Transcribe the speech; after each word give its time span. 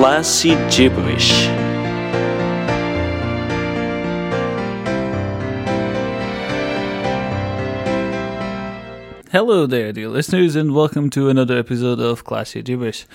Classy 0.00 0.50
Gibberish. 0.70 1.32
Hello 9.32 9.66
there, 9.66 9.90
dear 9.92 10.08
listeners, 10.08 10.54
and 10.54 10.72
welcome 10.72 11.10
to 11.10 11.28
another 11.28 11.58
episode 11.58 11.98
of 11.98 12.22
Classy 12.22 12.62
Gibberish, 12.62 13.06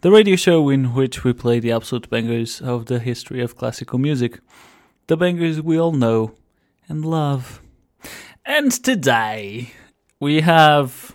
the 0.00 0.10
radio 0.10 0.34
show 0.34 0.70
in 0.70 0.94
which 0.94 1.24
we 1.24 1.34
play 1.34 1.60
the 1.60 1.72
absolute 1.72 2.08
bangers 2.08 2.62
of 2.62 2.86
the 2.86 3.00
history 3.00 3.42
of 3.42 3.58
classical 3.58 3.98
music. 3.98 4.40
The 5.08 5.18
bangers 5.18 5.60
we 5.60 5.78
all 5.78 5.92
know 5.92 6.32
and 6.88 7.04
love. 7.04 7.60
And 8.46 8.72
today 8.72 9.74
we 10.18 10.40
have 10.40 11.14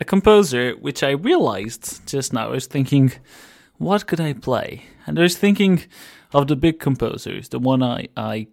a 0.00 0.04
composer 0.04 0.72
which 0.72 1.04
I 1.04 1.10
realized 1.10 2.04
just 2.08 2.32
now. 2.32 2.48
I 2.48 2.50
was 2.50 2.66
thinking, 2.66 3.12
what 3.78 4.06
could 4.06 4.20
I 4.20 4.32
play? 4.32 4.84
And 5.06 5.18
I 5.18 5.22
was 5.22 5.36
thinking 5.36 5.84
of 6.32 6.48
the 6.48 6.56
big 6.56 6.80
composers, 6.80 7.48
the 7.48 7.58
one 7.58 7.82
I, 7.82 8.08
I 8.16 8.48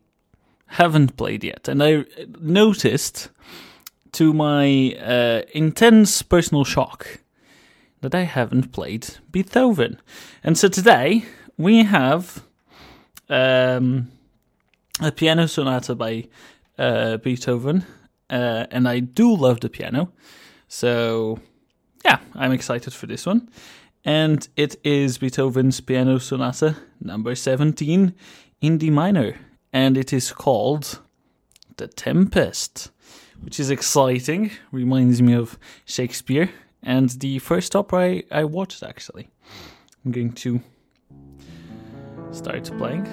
haven't 0.67 1.17
played 1.17 1.43
yet. 1.43 1.67
And 1.67 1.83
I 1.83 2.05
noticed 2.39 3.29
to 4.13 4.33
my 4.33 4.95
uh, 4.95 5.41
intense 5.53 6.21
personal 6.21 6.63
shock 6.63 7.19
that 8.01 8.13
I 8.13 8.23
haven't 8.23 8.71
played 8.71 9.07
Beethoven. 9.31 9.99
And 10.43 10.57
so 10.57 10.67
today 10.67 11.25
we 11.57 11.83
have 11.83 12.43
um, 13.29 14.11
a 15.01 15.11
piano 15.11 15.47
sonata 15.47 15.95
by 15.95 16.27
uh, 16.77 17.17
Beethoven, 17.17 17.85
uh, 18.29 18.65
and 18.71 18.87
I 18.87 18.99
do 18.99 19.35
love 19.35 19.61
the 19.61 19.69
piano. 19.69 20.11
So, 20.67 21.39
yeah, 22.05 22.19
I'm 22.35 22.51
excited 22.51 22.93
for 22.93 23.07
this 23.07 23.25
one. 23.25 23.49
And 24.05 24.47
it 24.55 24.75
is 24.83 25.17
Beethoven's 25.17 25.79
Piano 25.79 26.17
Sonata 26.17 26.77
number 26.99 27.35
17 27.35 28.13
in 28.61 28.77
D 28.77 28.89
minor, 28.89 29.37
and 29.71 29.97
it 29.97 30.11
is 30.11 30.31
called 30.31 30.99
The 31.77 31.87
Tempest 31.87 32.91
which 33.43 33.59
is 33.59 33.69
exciting. 33.69 34.51
Reminds 34.71 35.21
me 35.21 35.33
of 35.33 35.57
Shakespeare 35.85 36.49
and 36.81 37.09
the 37.09 37.39
first 37.39 37.75
opera 37.75 37.99
I, 37.99 38.23
I 38.31 38.43
watched 38.45 38.83
actually. 38.83 39.29
I'm 40.03 40.11
going 40.11 40.33
to 40.33 40.61
start 42.31 42.65
playing. 42.77 43.07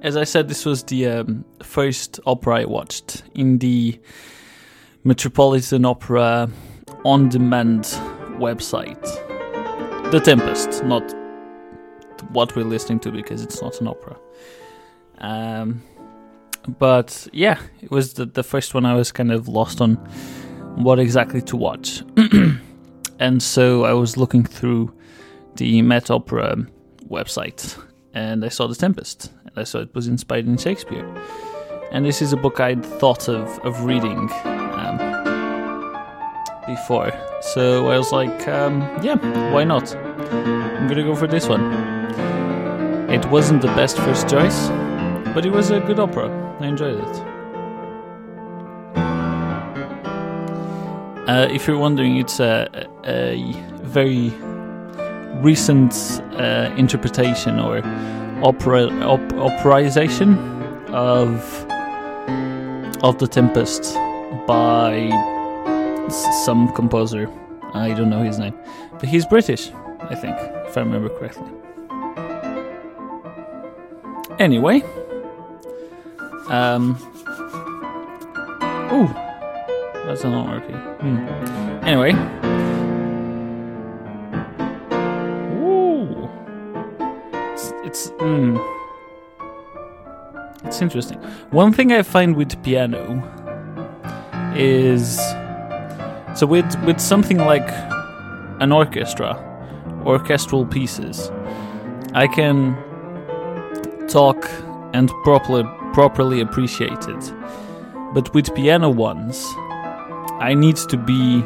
As 0.00 0.16
I 0.16 0.24
said, 0.24 0.48
this 0.48 0.64
was 0.64 0.84
the 0.84 1.06
um, 1.06 1.44
first 1.62 2.20
opera 2.24 2.60
I 2.60 2.64
watched 2.66 3.24
in 3.34 3.58
the 3.58 4.00
Metropolitan 5.02 5.84
Opera 5.84 6.48
on 7.04 7.28
demand 7.28 7.84
website. 8.38 9.02
The 10.10 10.20
Tempest, 10.20 10.84
not 10.84 11.14
what 12.30 12.54
we're 12.56 12.64
listening 12.64 13.00
to 13.00 13.10
because 13.10 13.42
it's 13.42 13.62
not 13.62 13.80
an 13.80 13.88
opera. 13.88 14.16
Um, 15.18 15.82
but 16.78 17.28
yeah, 17.32 17.60
it 17.80 17.90
was 17.90 18.14
the, 18.14 18.26
the 18.26 18.42
first 18.42 18.74
one 18.74 18.84
I 18.84 18.94
was 18.94 19.12
kind 19.12 19.32
of 19.32 19.48
lost 19.48 19.80
on 19.80 19.94
what 20.76 20.98
exactly 20.98 21.40
to 21.42 21.56
watch. 21.56 22.02
and 23.18 23.42
so 23.42 23.84
I 23.84 23.92
was 23.92 24.16
looking 24.16 24.44
through 24.44 24.94
the 25.56 25.82
Met 25.82 26.10
Opera 26.10 26.56
website 27.08 27.80
and 28.14 28.44
I 28.44 28.48
saw 28.48 28.66
The 28.66 28.74
Tempest 28.74 29.32
and 29.44 29.52
I 29.56 29.64
saw 29.64 29.78
it 29.78 29.94
was 29.94 30.08
inspired 30.08 30.46
in 30.46 30.56
Shakespeare. 30.58 31.06
And 31.90 32.04
this 32.04 32.20
is 32.20 32.32
a 32.32 32.36
book 32.36 32.60
I'd 32.60 32.84
thought 32.84 33.28
of, 33.28 33.58
of 33.60 33.84
reading 33.84 34.28
before. 36.68 37.10
So 37.40 37.88
I 37.88 37.98
was 37.98 38.12
like, 38.12 38.46
um, 38.46 38.82
yeah, 39.02 39.16
why 39.52 39.64
not? 39.64 39.94
I'm 39.96 40.86
gonna 40.86 41.02
go 41.02 41.16
for 41.16 41.26
this 41.26 41.48
one. 41.48 41.72
It 43.10 43.24
wasn't 43.26 43.62
the 43.62 43.68
best 43.68 43.96
first 43.96 44.28
choice, 44.28 44.68
but 45.34 45.44
it 45.44 45.50
was 45.50 45.70
a 45.70 45.80
good 45.80 45.98
opera. 45.98 46.28
I 46.60 46.66
enjoyed 46.66 47.00
it. 47.00 47.24
Uh, 51.28 51.48
if 51.50 51.66
you're 51.66 51.78
wondering, 51.78 52.16
it's 52.16 52.38
a, 52.40 52.88
a 53.04 53.52
very 53.82 54.30
recent 55.42 56.22
uh, 56.34 56.72
interpretation 56.76 57.58
or 57.58 57.82
opera 58.42 58.86
op, 59.02 59.20
operization 59.32 60.36
of 60.90 61.66
of 63.02 63.18
the 63.18 63.26
Tempest 63.28 63.94
by 64.46 65.10
some 66.10 66.72
composer. 66.74 67.30
I 67.74 67.92
don't 67.92 68.10
know 68.10 68.22
his 68.22 68.38
name, 68.38 68.54
but 68.92 69.08
he's 69.08 69.26
British, 69.26 69.70
I 70.00 70.14
think, 70.14 70.36
if 70.66 70.76
I 70.76 70.80
remember 70.80 71.08
correctly. 71.08 71.48
Anyway, 74.38 74.82
um. 76.48 76.96
Ooh, 78.90 79.08
that's 80.06 80.24
not 80.24 80.46
working. 80.46 80.76
Hmm. 80.76 81.16
Anyway. 81.84 82.12
Ooh. 85.60 86.28
It's. 87.52 87.72
it's 87.84 88.08
hmm. 88.18 88.56
It's 90.64 90.80
interesting. 90.82 91.18
One 91.50 91.72
thing 91.72 91.92
I 91.92 92.02
find 92.02 92.36
with 92.36 92.62
piano 92.62 93.22
is 94.54 95.18
so 96.38 96.46
with 96.46 96.72
with 96.84 97.00
something 97.00 97.38
like 97.38 97.68
an 98.60 98.70
orchestra, 98.70 99.34
orchestral 100.06 100.64
pieces, 100.64 101.32
I 102.14 102.28
can 102.28 102.76
talk 104.06 104.48
and 104.92 105.08
properly 105.24 105.64
properly 105.92 106.40
appreciate 106.40 107.08
it. 107.08 107.34
But 108.14 108.32
with 108.34 108.54
piano 108.54 108.88
ones, 108.88 109.44
I 110.38 110.54
need 110.54 110.76
to 110.76 110.96
be 110.96 111.42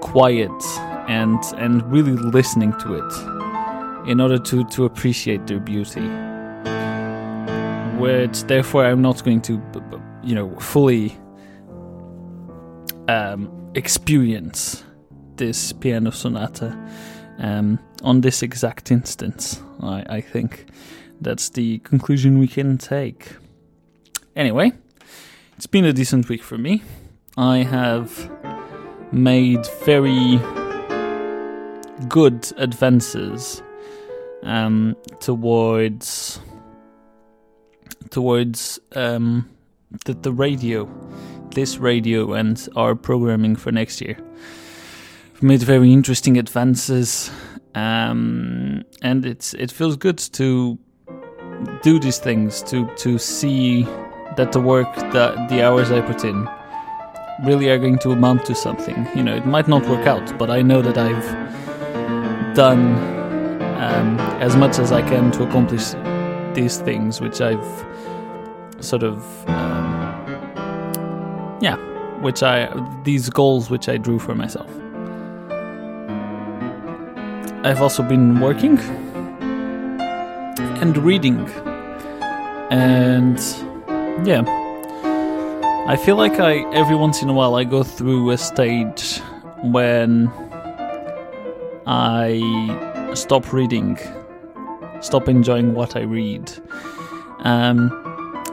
quiet 0.00 0.62
and 1.08 1.42
and 1.56 1.82
really 1.90 2.12
listening 2.12 2.72
to 2.78 2.94
it 2.94 4.08
in 4.08 4.20
order 4.20 4.38
to 4.38 4.62
to 4.66 4.84
appreciate 4.84 5.48
their 5.48 5.58
beauty. 5.58 6.08
Which 7.98 8.44
therefore 8.44 8.84
I'm 8.86 9.02
not 9.02 9.24
going 9.24 9.40
to, 9.42 9.60
you 10.22 10.36
know, 10.36 10.54
fully 10.60 11.18
um, 13.10 13.72
experience 13.74 14.84
this 15.36 15.72
piano 15.72 16.10
sonata 16.10 16.78
um, 17.38 17.78
on 18.02 18.20
this 18.20 18.42
exact 18.42 18.92
instance. 18.92 19.60
I, 19.82 20.04
I 20.08 20.20
think 20.20 20.66
that's 21.20 21.50
the 21.50 21.78
conclusion 21.78 22.38
we 22.38 22.46
can 22.46 22.78
take. 22.78 23.32
Anyway, 24.36 24.72
it's 25.56 25.66
been 25.66 25.84
a 25.84 25.92
decent 25.92 26.28
week 26.28 26.42
for 26.42 26.56
me. 26.56 26.82
I 27.36 27.58
have 27.58 28.30
made 29.12 29.66
very 29.84 30.38
good 32.08 32.52
advances 32.56 33.62
um, 34.42 34.96
towards 35.20 36.40
towards 38.10 38.80
um, 38.96 39.48
the, 40.04 40.14
the 40.14 40.32
radio, 40.32 40.88
this 41.52 41.78
radio, 41.78 42.32
and 42.32 42.68
our 42.76 42.94
programming 42.94 43.56
for 43.56 43.72
next 43.72 44.00
year. 44.00 44.16
I've 45.34 45.42
made 45.42 45.62
very 45.62 45.92
interesting 45.92 46.36
advances, 46.38 47.30
um, 47.74 48.84
and 49.02 49.24
it's 49.24 49.54
it 49.54 49.70
feels 49.70 49.96
good 49.96 50.18
to 50.18 50.78
do 51.82 51.98
these 51.98 52.18
things 52.18 52.62
to 52.64 52.86
to 52.96 53.18
see 53.18 53.82
that 54.36 54.52
the 54.52 54.60
work 54.60 54.94
that 55.12 55.48
the 55.48 55.62
hours 55.62 55.90
I 55.90 56.00
put 56.00 56.24
in 56.24 56.48
really 57.44 57.70
are 57.70 57.78
going 57.78 57.98
to 58.00 58.12
amount 58.12 58.44
to 58.46 58.54
something. 58.54 59.06
You 59.14 59.22
know, 59.22 59.34
it 59.34 59.46
might 59.46 59.68
not 59.68 59.86
work 59.86 60.06
out, 60.06 60.38
but 60.38 60.50
I 60.50 60.62
know 60.62 60.82
that 60.82 60.98
I've 60.98 62.54
done 62.54 62.96
um, 63.80 64.18
as 64.40 64.56
much 64.56 64.78
as 64.78 64.92
I 64.92 65.02
can 65.02 65.30
to 65.32 65.44
accomplish 65.48 65.92
these 66.54 66.78
things, 66.78 67.20
which 67.20 67.40
I've 67.40 67.86
sort 68.80 69.02
of 69.02 69.48
um, 69.48 70.19
yeah, 71.60 71.76
which 72.20 72.42
I 72.42 72.68
these 73.04 73.30
goals 73.30 73.70
which 73.70 73.88
I 73.88 73.96
drew 73.96 74.18
for 74.18 74.34
myself. 74.34 74.70
I've 77.62 77.82
also 77.82 78.02
been 78.02 78.40
working 78.40 78.78
and 80.80 80.96
reading. 80.96 81.48
And 82.70 83.38
yeah, 84.26 84.42
I 85.86 85.96
feel 85.96 86.16
like 86.16 86.40
I 86.40 86.64
every 86.72 86.96
once 86.96 87.20
in 87.22 87.28
a 87.28 87.32
while 87.34 87.54
I 87.54 87.64
go 87.64 87.82
through 87.82 88.30
a 88.30 88.38
stage 88.38 89.18
when 89.62 90.30
I 91.86 93.10
stop 93.14 93.52
reading, 93.52 93.98
stop 95.00 95.28
enjoying 95.28 95.74
what 95.74 95.96
I 95.96 96.02
read. 96.02 96.50
Um, 97.40 97.90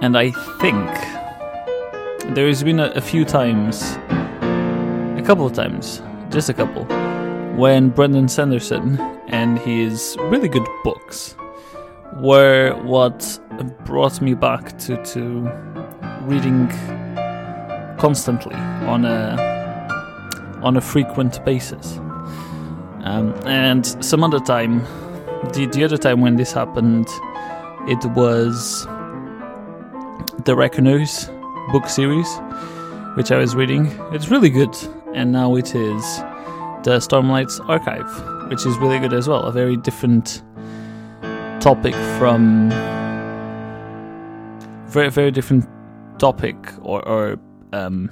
and 0.02 0.18
I 0.18 0.32
think 0.60 0.90
there 2.36 2.48
has 2.48 2.64
been 2.64 2.80
a, 2.80 2.88
a 2.92 3.02
few 3.02 3.26
times, 3.26 3.82
a 5.18 5.24
couple 5.26 5.46
of 5.46 5.54
times, 5.54 6.02
just 6.30 6.50
a 6.50 6.54
couple, 6.54 6.84
when 7.56 7.90
Brendan 7.90 8.28
Sanderson 8.28 9.00
and 9.28 9.58
his 9.60 10.18
really 10.22 10.48
good 10.48 10.68
books 10.84 11.36
were 12.18 12.74
what 12.84 13.40
brought 13.86 14.22
me 14.22 14.34
back 14.34 14.78
to, 14.80 15.02
to 15.06 15.50
reading 16.24 16.68
constantly 17.98 18.56
on 18.56 19.06
a 19.06 19.56
on 20.62 20.76
a 20.76 20.82
frequent 20.82 21.44
basis. 21.46 21.98
Um, 23.04 23.34
and 23.46 23.86
some 24.04 24.24
other 24.24 24.40
time, 24.40 24.82
the 25.54 25.68
the 25.72 25.84
other 25.84 25.98
time 25.98 26.22
when 26.22 26.36
this 26.36 26.52
happened, 26.52 27.08
it 27.88 28.04
was 28.12 28.86
the 30.44 30.56
Reckoners 30.56 31.30
book 31.72 31.90
series, 31.90 32.28
which 33.16 33.32
I 33.32 33.38
was 33.38 33.56
reading. 33.56 33.88
It's 34.12 34.30
really 34.30 34.50
good, 34.50 34.76
and 35.14 35.32
now 35.32 35.56
it 35.56 35.76
is 35.76 36.18
the 36.84 37.00
Stormlight's 37.00 37.60
Archive, 37.62 38.10
which 38.50 38.66
is 38.66 38.78
really 38.78 39.00
good 39.00 39.14
as 39.14 39.28
well. 39.28 39.44
A 39.44 39.52
very 39.52 39.76
different 39.78 40.44
topic 41.60 41.94
from 42.18 42.70
very 44.88 45.10
very 45.10 45.32
different 45.32 45.68
topic 46.18 46.56
or, 46.82 47.06
or 47.08 47.40
um, 47.74 48.10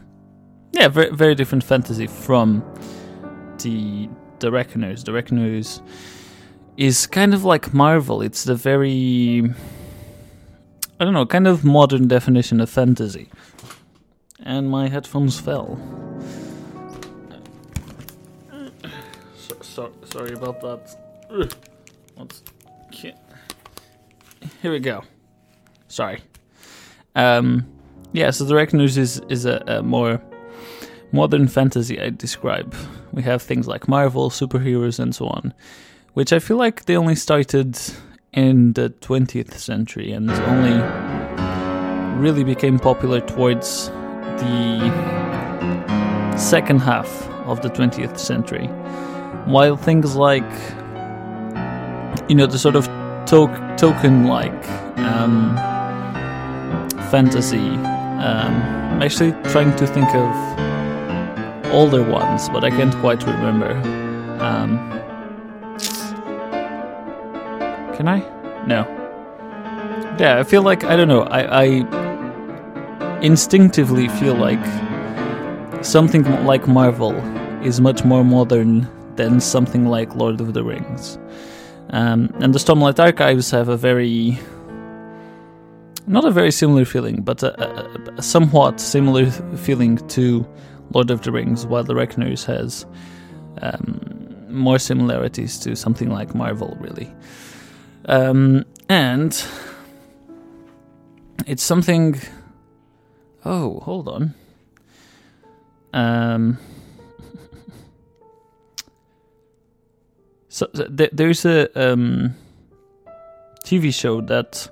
yeah, 0.73 0.87
very 0.87 1.09
very 1.15 1.35
different 1.35 1.63
fantasy 1.63 2.07
from 2.07 2.63
the 3.59 4.09
the 4.39 4.51
Reckoners. 4.51 5.03
The 5.03 5.13
Reckoners 5.13 5.81
is 6.75 7.07
kind 7.07 7.33
of 7.33 7.45
like 7.45 7.73
Marvel. 7.73 8.21
It's 8.21 8.43
the 8.43 8.55
very 8.55 9.43
I 10.99 11.03
don't 11.03 11.13
know, 11.13 11.25
kind 11.25 11.45
of 11.45 11.65
modern 11.65 12.07
definition 12.07 12.61
of 12.61 12.69
fantasy. 12.69 13.29
And 14.45 14.69
my 14.69 14.87
headphones 14.87 15.39
fell. 15.39 15.77
So, 19.37 19.57
so, 19.61 19.91
sorry 20.05 20.33
about 20.33 20.61
that. 20.61 20.95
What's 22.15 22.43
here 24.61 24.71
we 24.71 24.79
go. 24.79 25.03
Sorry. 25.87 26.21
Um, 27.15 27.65
yeah, 28.13 28.31
so 28.31 28.45
the 28.45 28.55
Reckoners 28.55 28.97
is 28.97 29.21
is 29.29 29.45
a, 29.45 29.63
a 29.67 29.83
more 29.83 30.21
modern 31.11 31.47
fantasy 31.47 31.99
I 31.99 32.09
describe. 32.09 32.73
We 33.11 33.23
have 33.23 33.41
things 33.41 33.67
like 33.67 33.87
Marvel, 33.87 34.29
superheroes, 34.29 34.99
and 34.99 35.13
so 35.13 35.27
on, 35.27 35.53
which 36.13 36.33
I 36.33 36.39
feel 36.39 36.57
like 36.57 36.85
they 36.85 36.97
only 36.97 37.15
started 37.15 37.79
in 38.33 38.73
the 38.73 38.89
20th 39.01 39.53
century 39.53 40.11
and 40.11 40.29
only 40.31 40.81
really 42.19 42.43
became 42.43 42.79
popular 42.79 43.21
towards 43.21 43.89
the 44.39 46.37
second 46.37 46.79
half 46.79 47.09
of 47.45 47.61
the 47.61 47.69
20th 47.69 48.17
century. 48.17 48.67
While 49.45 49.77
things 49.77 50.15
like, 50.15 50.43
you 52.29 52.35
know, 52.35 52.45
the 52.47 52.57
sort 52.59 52.75
of 52.75 52.85
to- 53.27 53.63
Tolkien 53.77 54.27
like 54.27 54.69
um, 54.97 55.55
fantasy, 57.11 57.69
um, 57.77 58.53
I'm 58.93 59.01
actually 59.03 59.31
trying 59.51 59.75
to 59.75 59.85
think 59.87 60.07
of 60.15 60.33
older 61.73 62.03
ones, 62.03 62.49
but 62.49 62.63
I 62.63 62.69
can't 62.69 62.95
quite 62.95 63.23
remember. 63.25 63.71
Um, 64.39 64.79
can 67.95 68.07
I? 68.07 68.19
No. 68.65 68.85
Yeah, 70.19 70.37
I 70.39 70.43
feel 70.43 70.61
like 70.61 70.83
I 70.83 70.95
don't 70.95 71.07
know. 71.07 71.23
I, 71.23 71.63
I 71.63 72.04
instinctively 73.21 74.07
feel 74.07 74.35
like 74.35 74.63
something 75.83 76.23
like 76.45 76.67
Marvel 76.67 77.15
is 77.63 77.79
much 77.81 78.03
more 78.03 78.23
modern 78.23 78.87
than 79.15 79.39
something 79.39 79.87
like 79.87 80.15
Lord 80.15 80.41
of 80.41 80.53
the 80.53 80.63
Rings. 80.63 81.17
Um, 81.91 82.33
and 82.39 82.53
the 82.53 82.59
Stormlight 82.59 82.99
Archives 82.99 83.51
have 83.51 83.69
a 83.69 83.77
very 83.77 84.39
not 86.07 86.25
a 86.25 86.31
very 86.31 86.51
similar 86.51 86.85
feeling, 86.85 87.21
but 87.23 87.41
a, 87.41 87.59
a, 87.59 88.17
a, 88.17 88.21
somewhat 88.21 88.79
similar 88.79 89.31
feeling 89.57 89.97
to 90.09 90.47
Lord 90.93 91.09
of 91.09 91.23
the 91.23 91.31
Rings, 91.31 91.65
while 91.65 91.83
the 91.83 91.95
Reckoners 91.95 92.45
has 92.45 92.85
um, 93.61 94.45
more 94.47 94.77
similarities 94.77 95.57
to 95.59 95.75
something 95.75 96.11
like 96.11 96.35
Marvel, 96.35 96.77
really. 96.79 97.11
Um, 98.05 98.65
and 98.87 99.43
it's 101.47 101.63
something. 101.63 102.19
Oh, 103.45 103.79
hold 103.81 104.07
on. 104.07 104.33
Um, 105.93 106.57
so 110.49 110.65
th- 110.67 111.11
there's 111.13 111.45
a 111.45 111.69
um, 111.79 112.35
TV 113.63 113.93
show 113.93 114.21
that 114.21 114.67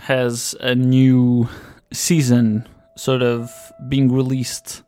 has 0.00 0.54
a 0.60 0.74
new 0.74 1.48
season 1.92 2.68
sort 2.96 3.22
of 3.22 3.50
being 3.88 4.12
released 4.12 4.82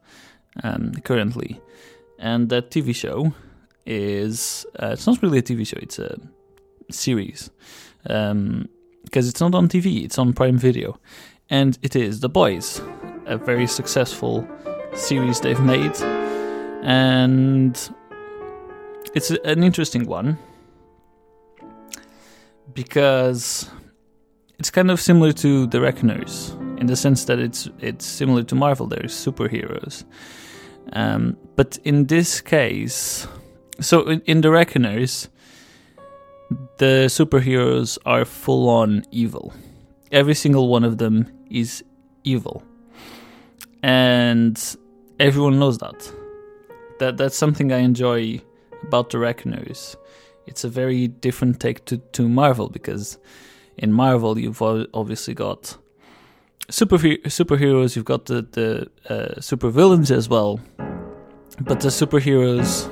um, 0.62 0.92
currently, 1.04 1.58
and 2.18 2.50
that 2.50 2.70
TV 2.70 2.94
show 2.94 3.32
is 3.86 4.66
uh, 4.78 4.88
it's 4.92 5.06
not 5.06 5.22
really 5.22 5.38
a 5.38 5.42
TV 5.42 5.66
show; 5.66 5.78
it's 5.80 5.98
a 5.98 6.18
series. 6.90 7.50
Because 8.02 8.30
um, 8.32 8.68
it's 9.12 9.40
not 9.40 9.54
on 9.54 9.68
TV, 9.68 10.04
it's 10.04 10.18
on 10.18 10.34
Prime 10.34 10.58
Video, 10.58 10.98
and 11.50 11.78
it 11.82 11.96
is 11.96 12.20
The 12.20 12.28
Boys, 12.28 12.80
a 13.26 13.36
very 13.36 13.66
successful 13.66 14.46
series 14.94 15.40
they've 15.40 15.60
made, 15.60 15.96
and 16.82 17.76
it's 19.14 19.30
an 19.30 19.62
interesting 19.62 20.06
one 20.06 20.38
because 22.72 23.70
it's 24.58 24.70
kind 24.70 24.90
of 24.90 25.00
similar 25.00 25.32
to 25.32 25.66
The 25.66 25.80
Reckoners 25.80 26.50
in 26.78 26.86
the 26.86 26.96
sense 26.96 27.24
that 27.26 27.38
it's 27.38 27.68
it's 27.80 28.04
similar 28.04 28.42
to 28.44 28.54
Marvel. 28.54 28.86
There's 28.86 29.12
superheroes, 29.12 30.04
um, 30.92 31.36
but 31.56 31.78
in 31.84 32.06
this 32.06 32.40
case, 32.40 33.26
so 33.80 34.08
in, 34.08 34.20
in 34.22 34.40
The 34.40 34.50
Reckoners, 34.50 35.28
the 36.78 37.06
superheroes 37.08 37.98
are 38.04 38.24
full 38.24 38.68
on 38.68 39.04
evil. 39.10 39.52
Every 40.14 40.34
single 40.34 40.68
one 40.68 40.84
of 40.84 40.98
them 40.98 41.26
is 41.50 41.82
evil. 42.22 42.62
And 43.82 44.56
everyone 45.18 45.58
knows 45.58 45.78
that. 45.78 46.12
That 47.00 47.16
that's 47.16 47.36
something 47.36 47.72
I 47.72 47.78
enjoy 47.78 48.40
about 48.82 49.10
the 49.10 49.18
Reckoners. 49.18 49.96
It's 50.46 50.62
a 50.62 50.68
very 50.68 51.08
different 51.08 51.58
take 51.58 51.84
to, 51.86 51.98
to 51.98 52.28
Marvel 52.28 52.68
because 52.68 53.18
in 53.76 53.92
Marvel 53.92 54.38
you've 54.38 54.62
obviously 54.62 55.34
got 55.34 55.76
super 56.70 56.96
superheroes, 56.96 57.96
you've 57.96 58.04
got 58.04 58.26
the 58.26 58.46
the 58.52 58.88
uh, 59.12 59.40
super 59.40 59.68
villains 59.68 60.12
as 60.12 60.28
well, 60.28 60.60
but 61.60 61.80
the 61.80 61.88
superheroes, 61.88 62.88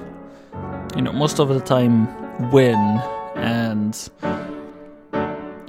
you 0.97 1.03
know, 1.03 1.13
most 1.13 1.39
of 1.39 1.49
the 1.49 1.61
time 1.61 2.09
win 2.51 3.01
and 3.37 4.11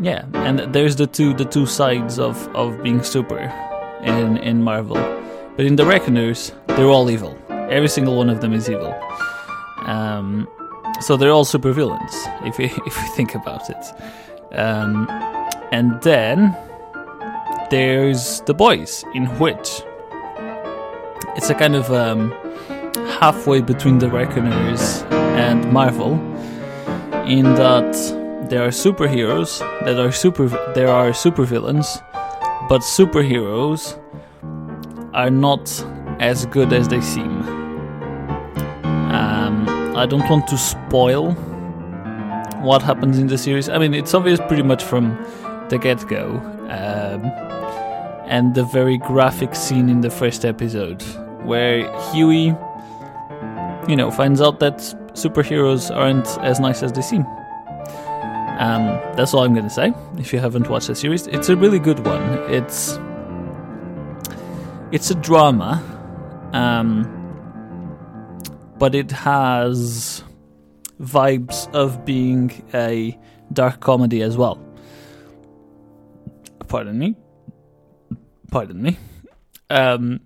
yeah, 0.03 0.25
and 0.33 0.59
there's 0.73 0.97
the 0.97 1.07
two 1.07 1.33
the 1.33 1.45
two 1.45 1.65
sides 1.65 2.19
of 2.19 2.47
of 2.55 2.83
being 2.83 3.01
super 3.03 3.39
in 4.03 4.37
in 4.37 4.61
Marvel, 4.61 4.97
but 5.55 5.65
in 5.65 5.77
the 5.77 5.85
Reckoners 5.85 6.51
they're 6.67 6.89
all 6.89 7.09
evil. 7.09 7.37
Every 7.49 7.87
single 7.87 8.17
one 8.17 8.29
of 8.29 8.41
them 8.41 8.53
is 8.53 8.69
evil. 8.69 8.93
Um, 9.85 10.47
so 10.99 11.17
they're 11.17 11.31
all 11.31 11.45
super 11.45 11.71
villains 11.71 12.13
if 12.43 12.59
you 12.59 12.65
if 12.85 12.97
you 12.97 13.07
think 13.15 13.33
about 13.33 13.69
it. 13.69 13.85
Um, 14.51 15.07
and 15.71 16.01
then 16.01 16.55
there's 17.71 18.41
the 18.41 18.53
boys, 18.53 19.05
in 19.13 19.25
which 19.39 19.81
it's 21.35 21.49
a 21.49 21.55
kind 21.55 21.75
of 21.75 21.89
um, 21.91 22.31
halfway 23.19 23.61
between 23.61 23.99
the 23.99 24.09
Reckoners 24.09 25.03
and 25.39 25.71
Marvel 25.71 26.13
in 27.25 27.45
that 27.55 28.22
there 28.53 28.61
are 28.61 28.69
superheroes 28.69 29.57
that 29.83 29.99
are 29.99 30.11
super 30.11 30.47
there 30.75 30.87
are 30.87 31.09
supervillains, 31.09 31.87
but 32.69 32.81
superheroes 32.81 33.97
are 35.15 35.31
not 35.31 35.63
as 36.19 36.45
good 36.45 36.71
as 36.71 36.87
they 36.87 37.01
seem. 37.01 37.41
Um, 39.09 39.65
I 39.97 40.05
don't 40.05 40.29
want 40.29 40.47
to 40.49 40.57
spoil 40.59 41.31
what 42.61 42.83
happens 42.83 43.17
in 43.17 43.25
the 43.25 43.39
series. 43.39 43.69
I 43.69 43.79
mean, 43.79 43.95
it's 43.95 44.13
obvious 44.13 44.39
pretty 44.47 44.61
much 44.61 44.83
from 44.83 45.17
the 45.69 45.79
get 45.79 46.07
go. 46.07 46.37
Um, 46.69 47.25
and 48.27 48.53
the 48.53 48.65
very 48.65 48.99
graphic 48.99 49.55
scene 49.55 49.89
in 49.89 50.01
the 50.01 50.11
first 50.11 50.45
episode 50.45 51.01
where 51.43 51.91
Hughie, 52.11 52.55
you 53.89 53.95
know, 53.95 54.11
finds 54.11 54.41
out 54.41 54.59
that 54.59 54.77
superheroes 55.13 55.89
aren't 55.89 56.27
as 56.43 56.59
nice 56.59 56.83
as 56.83 56.91
they 56.91 57.01
seem. 57.01 57.25
Um, 58.59 58.85
that's 59.15 59.33
all 59.33 59.43
I'm 59.43 59.53
going 59.53 59.67
to 59.67 59.73
say. 59.73 59.93
If 60.17 60.31
you 60.31 60.39
haven't 60.39 60.69
watched 60.69 60.87
the 60.87 60.95
series, 60.95 61.27
it's 61.27 61.49
a 61.49 61.55
really 61.55 61.79
good 61.79 62.05
one. 62.05 62.21
It's 62.51 62.99
it's 64.91 65.09
a 65.09 65.15
drama, 65.15 65.81
um, 66.53 67.03
but 68.77 68.93
it 68.93 69.11
has 69.11 70.23
vibes 71.01 71.73
of 71.73 72.05
being 72.05 72.63
a 72.73 73.17
dark 73.51 73.79
comedy 73.79 74.21
as 74.21 74.37
well. 74.37 74.59
Pardon 76.67 76.97
me. 76.97 77.15
Pardon 78.51 78.81
me. 78.81 78.97
Um, 79.69 80.19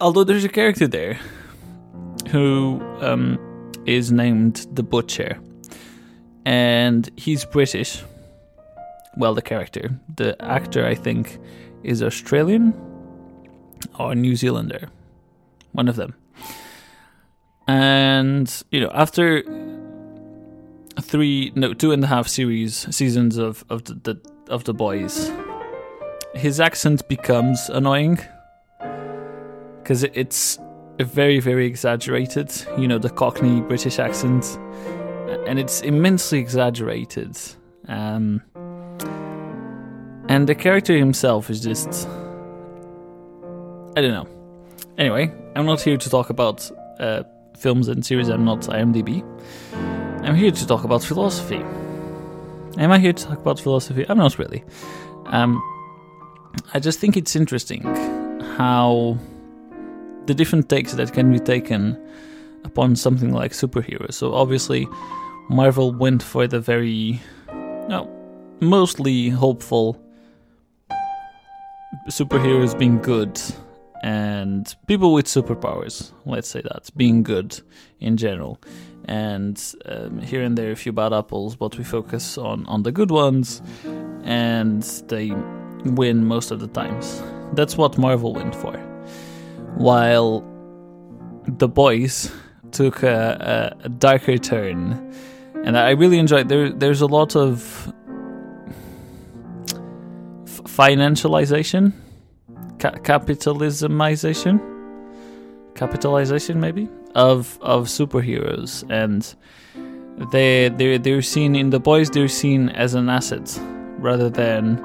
although 0.00 0.24
there's 0.24 0.44
a 0.44 0.48
character 0.48 0.86
there 0.86 1.18
who 2.28 2.80
um, 3.00 3.38
is 3.84 4.10
named 4.10 4.66
the 4.72 4.82
Butcher, 4.82 5.38
and 6.46 7.10
he's 7.16 7.44
British. 7.44 8.02
Well, 9.16 9.34
the 9.34 9.42
character, 9.42 9.90
the 10.14 10.40
actor, 10.42 10.86
I 10.86 10.94
think, 10.94 11.38
is 11.82 12.02
Australian 12.02 12.72
or 13.98 14.14
New 14.14 14.36
Zealander, 14.36 14.88
one 15.72 15.88
of 15.88 15.96
them. 15.96 16.14
And 17.66 18.62
you 18.70 18.80
know, 18.80 18.90
after 18.94 19.42
three, 21.00 21.52
no, 21.56 21.74
two 21.74 21.90
and 21.90 22.04
a 22.04 22.06
half 22.06 22.28
series 22.28 22.94
seasons 22.94 23.36
of 23.38 23.64
of 23.68 23.84
the, 23.84 23.94
the 23.94 24.30
of 24.48 24.64
the 24.64 24.74
boys, 24.74 25.32
his 26.34 26.60
accent 26.60 27.08
becomes 27.08 27.68
annoying 27.70 28.20
because 29.82 30.04
it's 30.04 30.60
very 31.00 31.40
very 31.40 31.66
exaggerated. 31.66 32.52
You 32.78 32.86
know, 32.86 32.98
the 32.98 33.10
Cockney 33.10 33.62
British 33.62 33.98
accent, 33.98 34.44
and 35.46 35.58
it's 35.58 35.80
immensely 35.80 36.38
exaggerated. 36.38 37.38
Um, 37.88 38.42
and 40.28 40.48
the 40.48 40.54
character 40.54 40.96
himself 40.96 41.50
is 41.50 41.60
just 41.60 42.08
I 43.96 44.02
don't 44.02 44.12
know. 44.12 44.28
Anyway, 44.98 45.32
I'm 45.54 45.64
not 45.64 45.80
here 45.80 45.96
to 45.96 46.10
talk 46.10 46.28
about 46.28 46.70
uh, 47.00 47.22
films 47.56 47.88
and 47.88 48.04
series. 48.04 48.28
I'm 48.28 48.44
not 48.44 48.60
IMDb. 48.60 49.24
I'm 50.22 50.34
here 50.34 50.50
to 50.50 50.66
talk 50.66 50.84
about 50.84 51.02
philosophy. 51.02 51.62
Am 52.78 52.92
I 52.92 52.98
here 52.98 53.14
to 53.14 53.24
talk 53.24 53.38
about 53.38 53.58
philosophy? 53.58 54.04
I'm 54.08 54.18
not 54.18 54.38
really. 54.38 54.64
Um, 55.26 55.62
I 56.74 56.78
just 56.78 56.98
think 56.98 57.16
it's 57.16 57.34
interesting 57.36 57.82
how 58.58 59.16
the 60.26 60.34
different 60.34 60.68
takes 60.68 60.92
that 60.92 61.12
can 61.12 61.32
be 61.32 61.38
taken 61.38 61.98
upon 62.64 62.96
something 62.96 63.32
like 63.32 63.52
superheroes. 63.52 64.14
So 64.14 64.34
obviously, 64.34 64.86
Marvel 65.48 65.92
went 65.92 66.22
for 66.22 66.46
the 66.46 66.60
very, 66.60 67.20
no, 67.88 68.10
mostly 68.60 69.28
hopeful 69.28 70.00
superheroes 72.08 72.78
being 72.78 73.00
good 73.00 73.40
and 74.02 74.74
people 74.86 75.12
with 75.12 75.26
superpowers, 75.26 76.12
let's 76.24 76.48
say 76.48 76.60
that, 76.62 76.90
being 76.96 77.22
good 77.22 77.60
in 78.00 78.16
general. 78.16 78.60
And 79.06 79.60
um, 79.86 80.20
here 80.20 80.42
and 80.42 80.56
there 80.58 80.72
a 80.72 80.76
few 80.76 80.92
bad 80.92 81.12
apples, 81.12 81.56
but 81.56 81.78
we 81.78 81.84
focus 81.84 82.36
on, 82.38 82.66
on 82.66 82.82
the 82.82 82.92
good 82.92 83.10
ones, 83.10 83.62
and 84.24 84.82
they 85.08 85.32
win 85.84 86.24
most 86.24 86.50
of 86.50 86.60
the 86.60 86.68
times. 86.68 87.22
That's 87.52 87.76
what 87.76 87.98
Marvel 87.98 88.34
went 88.34 88.54
for. 88.54 88.76
While 89.76 90.44
the 91.46 91.68
boys 91.68 92.32
took 92.72 93.02
a, 93.02 93.74
a, 93.80 93.86
a 93.86 93.88
darker 93.88 94.38
turn, 94.38 95.14
and 95.66 95.76
I 95.76 95.90
really 95.90 96.18
enjoyed. 96.18 96.48
There, 96.48 96.70
there's 96.70 97.00
a 97.02 97.06
lot 97.06 97.34
of 97.34 97.92
financialization 100.46 101.92
ca- 102.78 102.98
capitalismization, 103.02 104.60
capitalization 105.74 106.60
maybe 106.60 106.88
of 107.16 107.58
of 107.60 107.86
superheroes, 107.86 108.84
and 108.90 109.34
they 110.30 110.68
they 110.68 110.98
they're 110.98 111.22
seen 111.22 111.56
in 111.56 111.70
the 111.70 111.80
boys. 111.80 112.10
They're 112.10 112.28
seen 112.28 112.68
as 112.70 112.94
an 112.94 113.08
asset 113.08 113.58
rather 113.98 114.30
than 114.30 114.80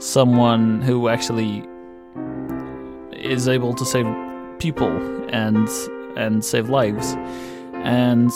someone 0.00 0.82
who 0.82 1.08
actually 1.08 1.64
is 3.12 3.46
able 3.46 3.74
to 3.74 3.84
save 3.84 4.06
people 4.58 4.90
and 5.28 5.68
and 6.16 6.44
save 6.44 6.68
lives, 6.68 7.14
and 7.84 8.30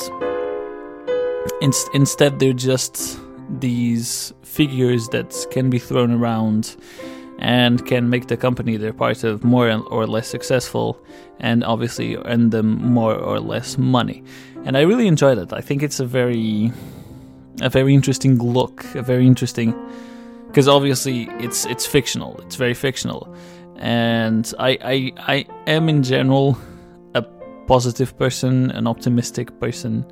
in, 1.60 1.72
instead 1.92 2.38
they're 2.38 2.52
just 2.52 3.18
these 3.60 4.32
figures 4.42 5.08
that 5.08 5.46
can 5.50 5.70
be 5.70 5.78
thrown 5.78 6.10
around 6.10 6.76
and 7.38 7.84
can 7.86 8.08
make 8.08 8.28
the 8.28 8.36
company 8.36 8.76
they're 8.76 8.92
part 8.92 9.24
of 9.24 9.44
more 9.44 9.70
or 9.90 10.06
less 10.06 10.28
successful 10.28 11.04
and 11.40 11.64
obviously 11.64 12.16
earn 12.16 12.50
them 12.50 12.92
more 12.92 13.14
or 13.14 13.40
less 13.40 13.76
money. 13.76 14.22
And 14.64 14.76
I 14.76 14.82
really 14.82 15.06
enjoyed 15.06 15.38
it. 15.38 15.52
I 15.52 15.60
think 15.60 15.82
it's 15.82 16.00
a 16.00 16.06
very 16.06 16.72
a 17.60 17.68
very 17.68 17.94
interesting 17.94 18.38
look, 18.38 18.84
a 18.94 19.02
very 19.02 19.26
interesting 19.26 19.74
because 20.46 20.68
obviously 20.68 21.28
it's 21.40 21.66
it's 21.66 21.84
fictional. 21.84 22.40
It's 22.42 22.56
very 22.56 22.74
fictional. 22.74 23.34
And 23.76 24.52
I 24.58 24.78
I 24.82 25.12
I 25.18 25.46
am 25.66 25.88
in 25.88 26.02
general 26.02 26.56
a 27.14 27.22
positive 27.66 28.16
person, 28.16 28.70
an 28.70 28.86
optimistic 28.86 29.58
person. 29.60 30.06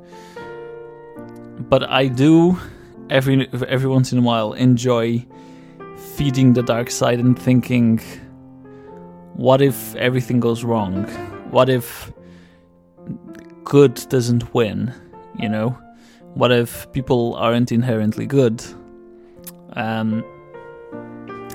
But 1.59 1.89
I 1.89 2.07
do 2.07 2.57
every 3.09 3.47
every 3.67 3.89
once 3.89 4.11
in 4.11 4.19
a 4.19 4.21
while 4.21 4.53
enjoy 4.53 5.25
feeding 6.15 6.53
the 6.53 6.63
dark 6.63 6.91
side 6.91 7.19
and 7.19 7.37
thinking, 7.37 7.99
what 9.33 9.61
if 9.61 9.95
everything 9.95 10.39
goes 10.39 10.63
wrong? 10.63 11.05
What 11.51 11.69
if 11.69 12.11
good 13.63 13.95
doesn't 14.09 14.53
win? 14.53 14.93
You 15.39 15.49
know, 15.49 15.77
what 16.35 16.51
if 16.51 16.91
people 16.91 17.35
aren't 17.35 17.71
inherently 17.71 18.25
good? 18.25 18.63
Um, 19.73 20.23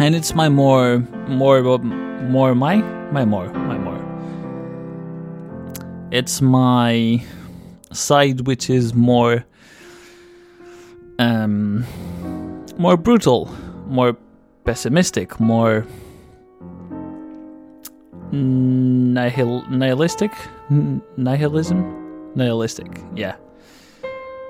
and 0.00 0.14
it's 0.14 0.34
my 0.34 0.48
more, 0.48 0.98
more, 1.28 1.62
more 1.78 2.54
my, 2.54 2.76
my 3.10 3.24
more, 3.24 3.52
my 3.52 3.78
more. 3.78 3.98
It's 6.10 6.40
my 6.40 7.22
side 7.92 8.46
which 8.46 8.70
is 8.70 8.94
more, 8.94 9.44
um, 11.18 11.84
more 12.78 12.96
brutal, 12.96 13.50
more 13.86 14.16
pessimistic, 14.64 15.40
more 15.40 15.86
nihil- 18.32 19.68
nihilistic, 19.68 20.32
nihilism, 21.16 22.32
nihilistic. 22.34 23.00
Yeah, 23.14 23.36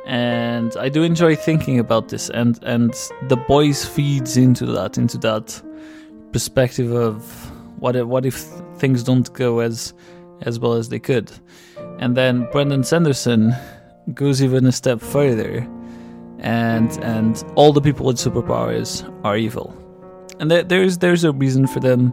and 0.06 0.76
I 0.76 0.88
do 0.88 1.02
enjoy 1.02 1.36
thinking 1.36 1.78
about 1.78 2.08
this, 2.08 2.30
and 2.30 2.58
and 2.64 2.92
the 3.28 3.36
boys 3.36 3.84
feeds 3.84 4.36
into 4.36 4.66
that, 4.66 4.98
into 4.98 5.18
that 5.18 5.62
perspective 6.32 6.92
of 6.92 7.22
what 7.80 7.96
if, 7.96 8.06
what 8.06 8.26
if 8.26 8.34
things 8.76 9.02
don't 9.02 9.32
go 9.32 9.60
as 9.60 9.94
as 10.42 10.58
well 10.58 10.74
as 10.74 10.88
they 10.88 10.98
could, 10.98 11.32
and 11.98 12.16
then 12.16 12.46
Brendan 12.52 12.84
Sanderson 12.84 13.54
goes 14.14 14.42
even 14.42 14.66
a 14.66 14.72
step 14.72 15.00
further 15.00 15.66
and 16.38 17.02
and 17.04 17.44
all 17.56 17.72
the 17.72 17.80
people 17.80 18.06
with 18.06 18.16
superpowers 18.16 19.04
are 19.24 19.36
evil 19.36 19.74
and 20.38 20.50
there, 20.50 20.62
there's 20.62 20.98
there's 20.98 21.24
a 21.24 21.32
reason 21.32 21.66
for 21.66 21.80
them. 21.80 22.12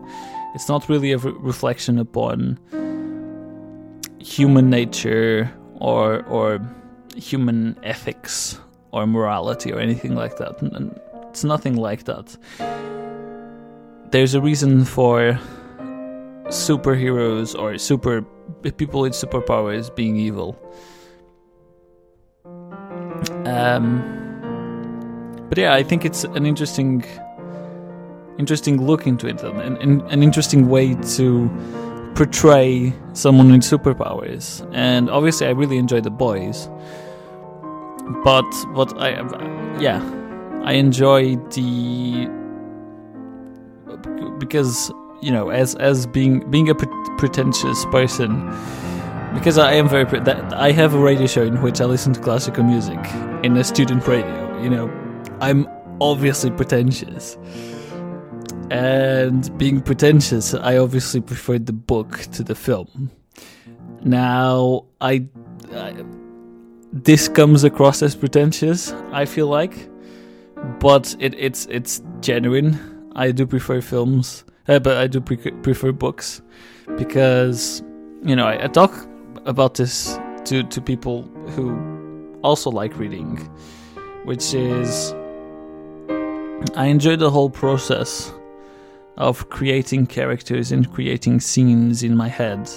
It's 0.53 0.67
not 0.67 0.89
really 0.89 1.12
a 1.12 1.17
re- 1.17 1.34
reflection 1.39 2.00
upon 2.00 2.60
human 4.20 4.70
nature 4.70 5.51
or 5.75 6.24
or 6.25 6.60
human 7.15 7.77
ethics 7.84 8.60
or 8.91 9.05
morality 9.05 9.72
or 9.72 9.79
anything 9.79 10.15
like 10.15 10.38
that. 10.38 10.62
And 10.62 11.00
it's 11.29 11.44
nothing 11.44 11.75
like 11.75 12.05
that. 12.05 12.36
There's 14.12 14.34
a 14.34 14.41
reason 14.41 14.86
for 14.86 15.39
superheroes 16.48 17.58
or 17.58 17.77
super 17.77 18.22
people 18.77 19.01
with 19.01 19.13
superpowers 19.13 19.94
being 19.96 20.15
evil. 20.15 20.58
Um, 23.46 25.46
but 25.50 25.58
yeah, 25.58 25.74
I 25.74 25.84
think 25.84 26.06
it's 26.06 26.24
an 26.24 26.46
interesting 26.46 27.06
interesting 28.38 28.86
look 28.86 29.08
into 29.08 29.28
it 29.28 29.42
and, 29.42 29.78
and 29.78 30.02
an 30.12 30.22
interesting 30.22 30.68
way 30.68 30.94
to 30.94 31.50
portray 32.16 32.94
someone 33.14 33.52
with 33.52 33.62
superpowers. 33.62 34.68
And 34.74 35.10
obviously, 35.10 35.48
I 35.48 35.52
really 35.52 35.78
enjoy 35.78 36.02
the 36.02 36.10
boys. 36.10 36.70
But 38.24 38.46
what 38.74 38.98
I 39.00 39.12
yeah, 39.80 40.02
I 40.64 40.74
enjoy 40.74 41.36
the 41.52 42.30
because 44.40 44.92
you 45.22 45.32
know 45.32 45.50
as 45.50 45.75
as 45.75 46.06
being 46.06 46.50
being 46.52 46.70
a 46.70 46.75
pretentious 46.75 47.86
person 47.86 48.32
because 49.36 49.58
I 49.58 49.74
am 49.74 49.88
very 49.88 50.06
that 50.22 50.54
I 50.54 50.72
have 50.72 50.96
a 50.96 51.00
radio 51.00 51.27
show 51.27 51.44
in 51.44 51.62
which 51.62 51.80
I 51.82 51.86
listen 51.86 52.13
to 52.13 52.20
classical 52.20 52.63
music 52.63 53.00
in 53.44 53.56
a 53.58 53.63
student 53.63 54.08
radio. 54.08 54.62
You 54.62 54.70
know, 54.70 54.92
I'm 55.42 55.68
obviously 56.01 56.50
pretentious 56.50 57.38
and 58.72 59.56
being 59.58 59.82
pretentious, 59.82 60.54
I 60.54 60.77
obviously 60.77 61.22
preferred 61.22 61.65
the 61.65 61.74
book 61.74 62.18
to 62.34 62.44
the 62.44 62.56
film. 62.56 63.12
Now, 64.04 64.86
I, 65.01 65.25
I 65.74 66.04
this 66.92 67.27
comes 67.27 67.63
across 67.63 68.01
as 68.01 68.15
pretentious. 68.15 68.92
I 69.12 69.25
feel 69.25 69.48
like, 69.48 69.89
but 70.80 71.15
it, 71.20 71.36
it's 71.38 71.65
it's 71.68 72.01
genuine. 72.22 73.12
I 73.15 73.32
do 73.32 73.46
prefer 73.46 73.82
films, 73.82 74.46
uh, 74.68 74.80
but 74.80 74.98
I 74.98 75.08
do 75.08 75.22
pre- 75.22 75.38
prefer 75.38 75.92
books 75.92 76.42
because 76.98 77.84
you 78.24 78.36
know 78.36 78.46
I, 78.46 78.65
I 78.65 78.68
talk 78.68 79.08
about 79.46 79.75
this 79.75 80.18
to 80.46 80.64
to 80.64 80.82
people 80.82 81.24
who 81.56 82.38
also 82.44 82.70
like 82.70 82.98
reading, 82.98 83.38
which 84.25 84.54
is 84.54 85.14
I 86.75 86.86
enjoy 86.86 87.16
the 87.16 87.30
whole 87.30 87.50
process 87.50 88.34
of 89.18 89.50
creating 89.50 90.08
characters 90.08 90.72
and 90.72 90.92
creating 90.92 91.40
scenes 91.40 92.04
in 92.04 92.16
my 92.16 92.28
head. 92.28 92.70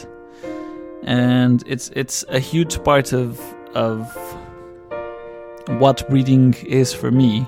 And 1.02 1.62
it's 1.66 1.90
it's 1.96 2.25
a 2.28 2.38
huge 2.38 2.82
part 2.84 3.12
of 3.12 3.40
of 3.75 4.06
what 5.78 6.04
reading 6.10 6.54
is 6.66 6.92
for 6.92 7.10
me. 7.10 7.46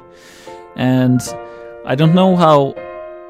And 0.77 1.21
I 1.87 1.95
don't 1.95 2.15
know 2.15 2.37
how 2.37 2.75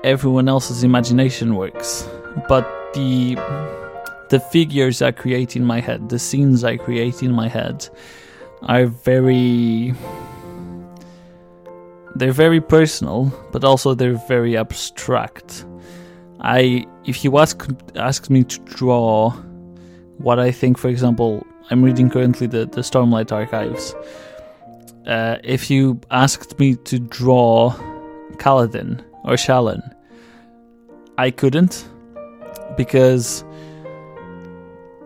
everyone 0.04 0.48
else's 0.48 0.82
imagination 0.82 1.54
works, 1.54 2.08
but 2.48 2.64
the 2.94 3.36
the 4.30 4.40
figures 4.40 5.02
I 5.02 5.10
create 5.10 5.56
in 5.56 5.64
my 5.64 5.80
head, 5.80 6.08
the 6.08 6.18
scenes 6.18 6.64
I 6.64 6.76
create 6.76 7.22
in 7.22 7.32
my 7.32 7.48
head 7.48 7.88
are 8.62 8.86
very 8.86 9.92
they're 12.16 12.32
very 12.32 12.60
personal, 12.60 13.32
but 13.52 13.64
also 13.64 13.94
they're 13.94 14.20
very 14.28 14.56
abstract. 14.56 15.64
I 16.40 16.86
if 17.04 17.24
you 17.24 17.38
ask 17.38 17.66
ask 17.96 18.30
me 18.30 18.44
to 18.44 18.60
draw 18.60 19.30
what 20.18 20.38
I 20.38 20.52
think, 20.52 20.78
for 20.78 20.88
example, 20.88 21.46
I'm 21.70 21.82
reading 21.82 22.08
currently 22.08 22.46
the 22.46 22.66
the 22.66 22.82
Stormlight 22.82 23.32
Archives. 23.32 23.94
Uh, 25.06 25.38
if 25.42 25.70
you 25.70 26.00
asked 26.10 26.58
me 26.60 26.76
to 26.76 26.98
draw 26.98 27.72
Kaladin 28.36 29.02
or 29.24 29.34
Shallan, 29.34 29.82
I 31.18 31.30
couldn't 31.32 31.88
because 32.76 33.44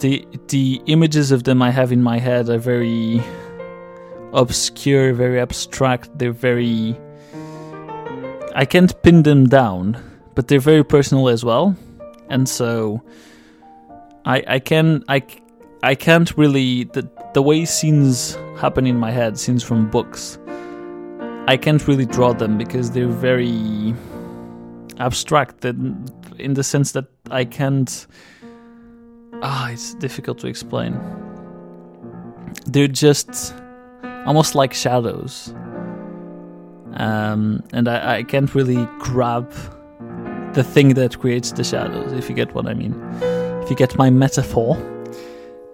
the 0.04 0.28
the 0.48 0.82
images 0.84 1.32
of 1.32 1.44
them 1.44 1.62
I 1.62 1.70
have 1.70 1.90
in 1.90 2.02
my 2.02 2.18
head 2.18 2.50
are 2.50 2.58
very 2.58 3.22
obscure, 4.34 5.14
very 5.14 5.40
abstract. 5.40 6.10
They're 6.18 6.38
very. 6.50 6.94
I 8.54 8.66
can't 8.66 8.92
pin 9.02 9.22
them 9.22 9.46
down, 9.46 9.96
but 10.34 10.48
they're 10.48 10.60
very 10.60 10.84
personal 10.84 11.30
as 11.30 11.42
well, 11.42 11.74
and 12.28 12.46
so 12.46 13.02
I 14.26 14.44
I 14.46 14.58
can 14.58 15.02
I 15.08 15.22
I 15.82 15.94
can't 15.94 16.36
really 16.36 16.84
the 16.84 17.08
the 17.32 17.40
way 17.40 17.64
scenes 17.64 18.36
happen 18.58 18.86
in 18.86 18.98
my 18.98 19.10
head, 19.10 19.38
scenes 19.38 19.62
from 19.62 19.90
books. 19.90 20.38
I 21.48 21.56
can't 21.56 21.88
really 21.88 22.06
draw 22.06 22.34
them 22.34 22.58
because 22.58 22.90
they're 22.90 23.16
very 23.30 23.94
abstract 24.98 25.64
in 25.64 26.52
the 26.52 26.62
sense 26.62 26.92
that 26.92 27.06
I 27.30 27.46
can't. 27.46 28.06
Ah, 29.46 29.70
it's 29.70 29.92
difficult 29.96 30.38
to 30.38 30.46
explain. 30.46 30.98
They're 32.64 32.88
just 32.88 33.54
almost 34.24 34.54
like 34.54 34.72
shadows. 34.72 35.54
Um, 36.94 37.62
and 37.74 37.86
I, 37.86 38.16
I 38.16 38.22
can't 38.22 38.54
really 38.54 38.88
grab 38.98 39.52
the 40.54 40.64
thing 40.64 40.94
that 40.94 41.18
creates 41.18 41.52
the 41.52 41.62
shadows, 41.62 42.10
if 42.12 42.30
you 42.30 42.34
get 42.34 42.54
what 42.54 42.66
I 42.66 42.72
mean. 42.72 42.94
If 43.62 43.68
you 43.68 43.76
get 43.76 43.98
my 43.98 44.08
metaphor. 44.08 44.78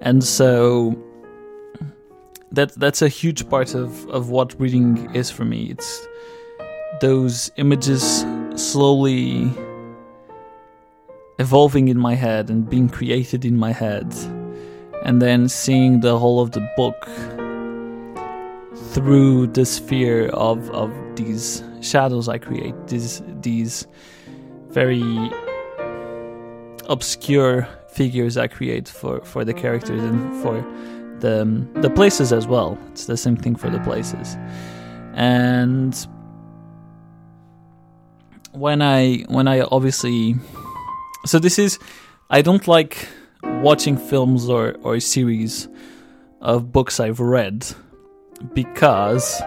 And 0.00 0.24
so 0.24 0.98
that 2.50 2.72
that's 2.72 3.02
a 3.02 3.08
huge 3.08 3.48
part 3.48 3.76
of, 3.76 4.08
of 4.08 4.30
what 4.30 4.58
reading 4.58 5.14
is 5.14 5.30
for 5.30 5.44
me. 5.44 5.70
It's 5.70 6.08
those 7.00 7.52
images 7.56 8.26
slowly 8.56 9.52
evolving 11.40 11.88
in 11.88 11.98
my 11.98 12.14
head 12.14 12.50
and 12.50 12.68
being 12.68 12.88
created 12.88 13.44
in 13.44 13.56
my 13.56 13.72
head, 13.72 14.14
and 15.04 15.20
then 15.22 15.48
seeing 15.48 16.00
the 16.00 16.18
whole 16.18 16.40
of 16.40 16.50
the 16.52 16.60
book 16.76 17.08
through 18.92 19.46
the 19.48 19.64
sphere 19.64 20.28
of 20.28 20.70
of 20.70 20.92
these 21.16 21.64
shadows 21.80 22.28
I 22.28 22.38
create, 22.38 22.74
these 22.86 23.22
these 23.40 23.86
very 24.68 25.30
obscure 26.88 27.66
figures 27.88 28.36
I 28.36 28.46
create 28.46 28.88
for 28.88 29.24
for 29.24 29.44
the 29.44 29.54
characters 29.54 30.02
and 30.02 30.42
for 30.42 30.62
the 31.20 31.42
um, 31.42 31.72
the 31.80 31.90
places 31.90 32.32
as 32.32 32.46
well. 32.46 32.78
It's 32.92 33.06
the 33.06 33.16
same 33.16 33.36
thing 33.36 33.56
for 33.56 33.70
the 33.70 33.80
places, 33.80 34.36
and 35.14 35.96
when 38.52 38.82
I 38.82 39.24
when 39.28 39.48
I 39.48 39.62
obviously 39.62 40.34
so 41.26 41.38
this 41.38 41.58
is 41.58 41.78
I 42.30 42.42
don't 42.42 42.66
like 42.66 43.08
watching 43.42 43.96
films 43.96 44.48
or 44.48 44.76
or 44.82 45.00
series 45.00 45.68
of 46.40 46.72
books 46.72 47.00
I've 47.00 47.20
read 47.20 47.66
because 48.54 49.42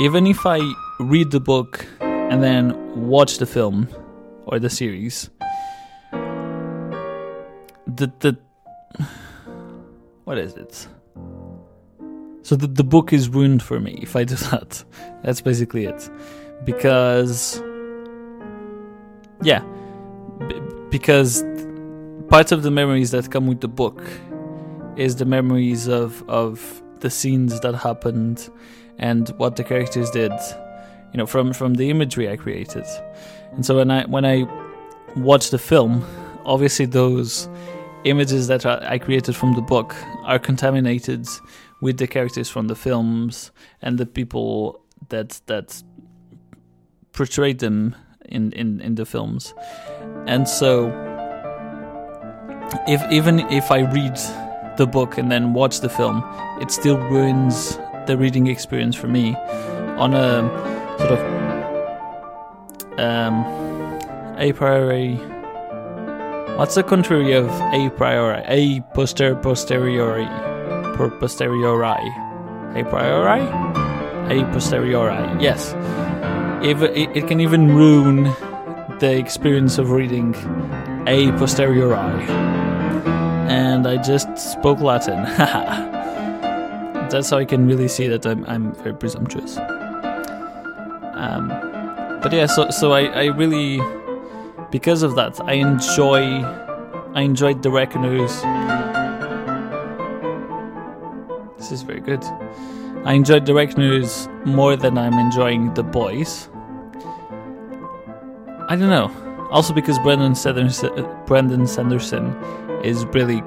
even 0.00 0.26
if 0.26 0.46
I 0.46 0.60
read 0.98 1.30
the 1.30 1.40
book 1.40 1.86
and 2.00 2.42
then 2.42 3.08
watch 3.08 3.38
the 3.38 3.46
film 3.46 3.88
or 4.46 4.58
the 4.58 4.70
series, 4.70 5.30
the 7.86 8.12
the 8.20 8.38
what 10.24 10.38
is 10.38 10.54
it? 10.54 10.88
So 12.42 12.56
the 12.56 12.66
the 12.66 12.84
book 12.84 13.12
is 13.12 13.28
ruined 13.28 13.62
for 13.62 13.78
me 13.78 13.98
if 14.02 14.16
I 14.16 14.24
do 14.24 14.34
that. 14.50 14.84
That's 15.22 15.40
basically 15.40 15.84
it, 15.84 16.10
because 16.64 17.62
yeah, 19.42 19.62
because 20.90 21.44
parts 22.28 22.52
of 22.52 22.62
the 22.62 22.70
memories 22.70 23.10
that 23.10 23.30
come 23.30 23.46
with 23.46 23.60
the 23.60 23.68
book 23.68 24.02
is 24.96 25.16
the 25.16 25.24
memories 25.24 25.86
of 25.86 26.28
of 26.28 26.82
the 27.00 27.10
scenes 27.10 27.60
that 27.60 27.74
happened 27.74 28.50
and 28.98 29.28
what 29.36 29.56
the 29.56 29.64
characters 29.64 30.10
did 30.10 30.32
you 31.12 31.18
know 31.18 31.26
from 31.26 31.52
from 31.52 31.74
the 31.74 31.90
imagery 31.90 32.28
i 32.28 32.36
created. 32.36 32.84
And 33.52 33.64
so 33.64 33.76
when 33.76 33.90
i 33.90 34.04
when 34.06 34.24
i 34.24 34.46
watch 35.16 35.50
the 35.50 35.58
film 35.58 36.04
obviously 36.44 36.86
those 36.86 37.48
images 38.04 38.46
that 38.48 38.64
i 38.66 38.98
created 38.98 39.34
from 39.34 39.54
the 39.54 39.62
book 39.62 39.94
are 40.24 40.38
contaminated 40.38 41.26
with 41.80 41.98
the 41.98 42.06
characters 42.06 42.48
from 42.48 42.68
the 42.68 42.76
films 42.76 43.50
and 43.82 43.98
the 43.98 44.06
people 44.06 44.80
that 45.08 45.40
that 45.46 45.82
portrayed 47.12 47.58
them 47.58 47.94
in 48.28 48.52
in 48.52 48.80
in 48.80 48.94
the 48.94 49.04
films 49.04 49.54
and 50.26 50.48
so 50.48 50.88
if 52.86 53.02
even 53.10 53.40
if 53.50 53.70
i 53.70 53.80
read 53.80 54.16
the 54.78 54.86
book 54.86 55.18
and 55.18 55.30
then 55.30 55.52
watch 55.52 55.80
the 55.80 55.88
film, 55.90 56.24
it 56.62 56.70
still 56.70 56.96
ruins 56.96 57.78
the 58.06 58.16
reading 58.16 58.46
experience 58.46 58.96
for 58.96 59.08
me 59.08 59.34
on 59.98 60.14
a 60.14 60.48
sort 60.98 61.10
of 61.10 61.20
um, 62.98 63.44
a 64.38 64.52
priori. 64.52 65.16
What's 66.56 66.74
the 66.74 66.82
contrary 66.82 67.32
of 67.32 67.46
a 67.50 67.90
priori? 67.90 68.42
A 68.46 68.80
poster 68.94 69.36
posteriori. 69.36 70.26
Per 70.96 71.10
posteriori. 71.20 72.08
A 72.74 72.84
priori? 72.88 73.42
A 74.30 74.44
posteriori. 74.52 75.42
Yes. 75.42 75.74
If 76.62 76.82
it, 76.82 77.16
it 77.16 77.28
can 77.28 77.40
even 77.40 77.74
ruin 77.74 78.24
the 78.98 79.16
experience 79.16 79.78
of 79.78 79.90
reading 79.90 80.34
a 81.06 81.30
posteriori 81.38 82.26
and 83.48 83.86
I 83.86 83.96
just 83.96 84.36
spoke 84.36 84.80
Latin. 84.80 85.22
That's 87.08 87.30
how 87.30 87.38
I 87.38 87.44
can 87.44 87.66
really 87.66 87.88
see 87.88 88.06
that 88.08 88.26
I'm, 88.26 88.44
I'm 88.46 88.74
very 88.74 88.94
presumptuous. 88.94 89.56
Um, 91.14 91.48
but 92.22 92.32
yeah, 92.32 92.46
so 92.46 92.70
so 92.70 92.92
I, 92.92 93.04
I 93.06 93.24
really 93.26 93.80
because 94.70 95.02
of 95.02 95.14
that 95.14 95.40
I 95.44 95.54
enjoy 95.54 96.42
I 97.14 97.22
enjoyed 97.22 97.62
the 97.62 97.70
Reckoners. 97.70 98.42
This 101.56 101.72
is 101.72 101.82
very 101.82 102.00
good. 102.00 102.22
I 103.04 103.14
enjoyed 103.14 103.46
the 103.46 103.54
Reckoners 103.54 104.28
more 104.44 104.76
than 104.76 104.98
I'm 104.98 105.14
enjoying 105.14 105.74
the 105.74 105.82
boys. 105.82 106.48
I 108.68 108.76
don't 108.76 108.90
know. 108.90 109.10
Also 109.50 109.72
because 109.72 109.98
Brendan 110.00 110.34
Sanderson, 110.34 111.08
Brandon 111.24 111.66
Sanderson 111.66 112.36
is 112.84 113.06
really 113.06 113.40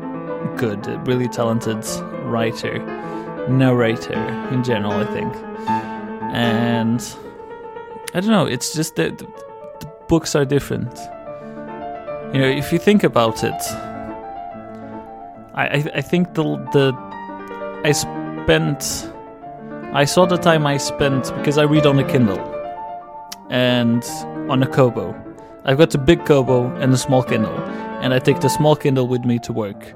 good, 0.57 0.85
really 1.07 1.27
talented 1.27 1.85
writer, 2.23 2.79
narrator 3.47 4.19
in 4.51 4.63
general, 4.63 4.93
I 4.93 5.05
think. 5.05 5.35
And 6.33 7.01
I 8.15 8.19
don't 8.19 8.31
know, 8.31 8.45
it's 8.45 8.73
just 8.73 8.95
that 8.95 9.19
the, 9.19 9.25
the 9.79 9.85
books 10.07 10.35
are 10.35 10.45
different. 10.45 10.97
You 12.33 12.39
know, 12.39 12.47
if 12.47 12.71
you 12.71 12.79
think 12.79 13.03
about 13.03 13.43
it, 13.43 13.61
I 15.53 15.67
I, 15.67 15.85
I 15.95 16.01
think 16.01 16.33
the 16.33 16.43
the 16.71 16.93
I 17.83 17.91
spent 17.91 19.10
I 19.93 20.05
saw 20.05 20.25
the 20.25 20.37
time 20.37 20.65
I 20.65 20.77
spent 20.77 21.35
because 21.35 21.57
I 21.57 21.63
read 21.63 21.85
on 21.85 21.99
a 21.99 22.03
Kindle 22.09 22.39
and 23.49 24.01
on 24.49 24.63
a 24.63 24.67
Kobo. 24.67 25.13
I've 25.65 25.77
got 25.77 25.93
a 25.93 25.97
big 25.97 26.25
Kobo 26.25 26.73
and 26.77 26.93
a 26.93 26.97
small 26.97 27.21
Kindle, 27.23 27.57
and 28.01 28.13
I 28.13 28.19
take 28.19 28.39
the 28.39 28.47
small 28.47 28.77
Kindle 28.77 29.09
with 29.09 29.25
me 29.25 29.37
to 29.39 29.51
work. 29.51 29.93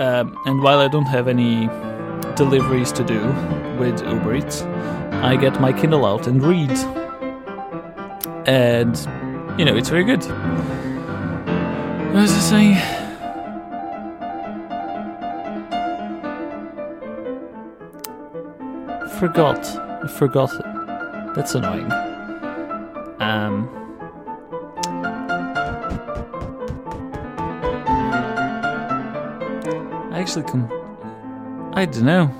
Um, 0.00 0.38
and 0.44 0.62
while 0.62 0.80
I 0.80 0.88
don't 0.88 1.06
have 1.06 1.28
any 1.28 1.66
deliveries 2.36 2.92
to 2.92 3.02
do 3.02 3.20
with 3.80 4.02
Uber 4.02 4.34
Eats, 4.34 4.62
I 5.22 5.36
get 5.36 5.58
my 5.58 5.72
Kindle 5.72 6.04
out 6.04 6.26
and 6.26 6.44
read. 6.44 6.70
And, 8.46 8.98
you 9.58 9.64
know, 9.64 9.74
it's 9.74 9.88
very 9.88 10.04
good. 10.04 10.22
What 12.12 12.20
was 12.20 12.32
I 12.32 12.40
saying? 12.40 13.07
Forgot. 19.18 19.66
I 20.04 20.06
forgot. 20.06 20.50
That's 21.34 21.54
annoying. 21.56 21.90
Um. 23.20 23.68
I 30.12 30.20
actually 30.20 30.44
can. 30.44 30.70
I 31.74 31.84
don't 31.84 32.04
know. 32.04 32.30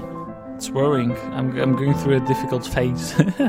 It's 0.54 0.70
worrying. 0.70 1.16
I'm 1.32 1.58
I'm 1.58 1.74
going 1.74 1.94
through 1.94 2.16
a 2.16 2.20
difficult 2.20 2.64
phase. 2.64 3.12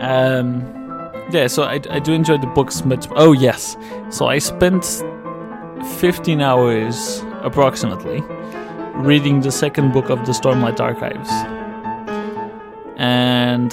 um, 0.00 0.62
yeah. 1.30 1.46
So 1.46 1.62
I, 1.62 1.80
I 1.88 2.00
do 2.00 2.12
enjoy 2.12 2.38
the 2.38 2.48
books 2.48 2.84
much. 2.84 3.06
Oh 3.14 3.30
yes. 3.32 3.76
So 4.10 4.26
I 4.26 4.38
spent 4.38 4.84
15 5.98 6.40
hours 6.40 7.22
approximately 7.42 8.22
reading 8.96 9.40
the 9.40 9.52
second 9.52 9.92
book 9.92 10.10
of 10.10 10.24
the 10.26 10.32
Stormlight 10.32 10.80
Archives, 10.80 11.30
and 13.56 13.72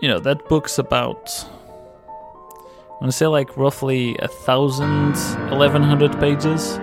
you 0.00 0.08
know 0.08 0.18
that 0.20 0.48
book's 0.48 0.78
about. 0.78 1.22
I 2.08 2.96
want 3.00 3.12
to 3.12 3.18
say 3.22 3.26
like 3.26 3.56
roughly 3.56 4.16
a 4.18 4.28
thousand, 4.46 5.14
eleven 5.52 5.82
hundred 5.82 6.12
pages. 6.20 6.78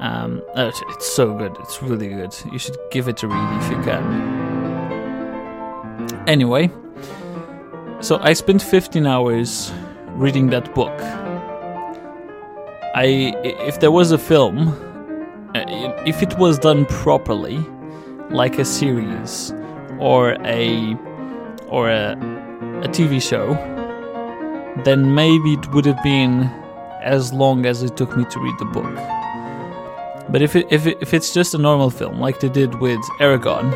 Um, 0.00 0.42
uh, 0.56 0.70
it's- 0.72 1.06
so 1.16 1.24
good. 1.40 1.54
It's 1.60 1.82
really 1.82 2.08
good. 2.08 2.32
You 2.52 2.58
should 2.58 2.76
give 2.90 3.08
it 3.08 3.22
a 3.22 3.28
read 3.28 3.50
if 3.62 3.70
you 3.70 3.80
can. 3.88 4.04
Anyway, 6.26 6.70
so 8.00 8.18
I 8.20 8.32
spent 8.34 8.60
15 8.62 9.06
hours 9.06 9.72
reading 10.16 10.50
that 10.50 10.74
book. 10.74 10.92
I, 12.94 13.06
i- 13.48 13.58
if 13.70 13.80
there 13.80 13.90
was 13.90 14.12
a 14.12 14.18
film, 14.18 14.68
uh, 15.54 15.64
if 16.06 16.22
it 16.22 16.36
was 16.38 16.58
done 16.58 16.84
properly, 16.86 17.58
like 18.30 18.58
a 18.58 18.64
series 18.64 19.52
or 19.98 20.36
a 20.44 20.96
or 21.68 21.88
a, 21.90 22.12
a 22.82 22.88
TV 22.88 23.20
show, 23.20 23.54
then 24.84 25.14
maybe 25.14 25.54
it 25.54 25.72
would 25.72 25.86
have 25.86 26.02
been 26.02 26.42
as 27.02 27.32
long 27.32 27.66
as 27.66 27.82
it 27.82 27.96
took 27.96 28.16
me 28.16 28.24
to 28.26 28.40
read 28.40 28.58
the 28.58 28.64
book. 28.64 28.94
But 30.30 30.40
if 30.42 30.56
it, 30.56 30.66
if 30.70 30.86
it, 30.86 30.98
if 31.00 31.12
it's 31.12 31.34
just 31.34 31.54
a 31.54 31.58
normal 31.58 31.90
film, 31.90 32.18
like 32.18 32.40
they 32.40 32.48
did 32.48 32.80
with 32.80 33.00
Eragon, 33.20 33.72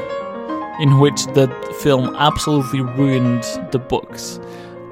in 0.80 0.98
which 0.98 1.26
the 1.34 1.48
film 1.80 2.14
absolutely 2.16 2.80
ruined 2.80 3.42
the 3.70 3.78
books, 3.78 4.40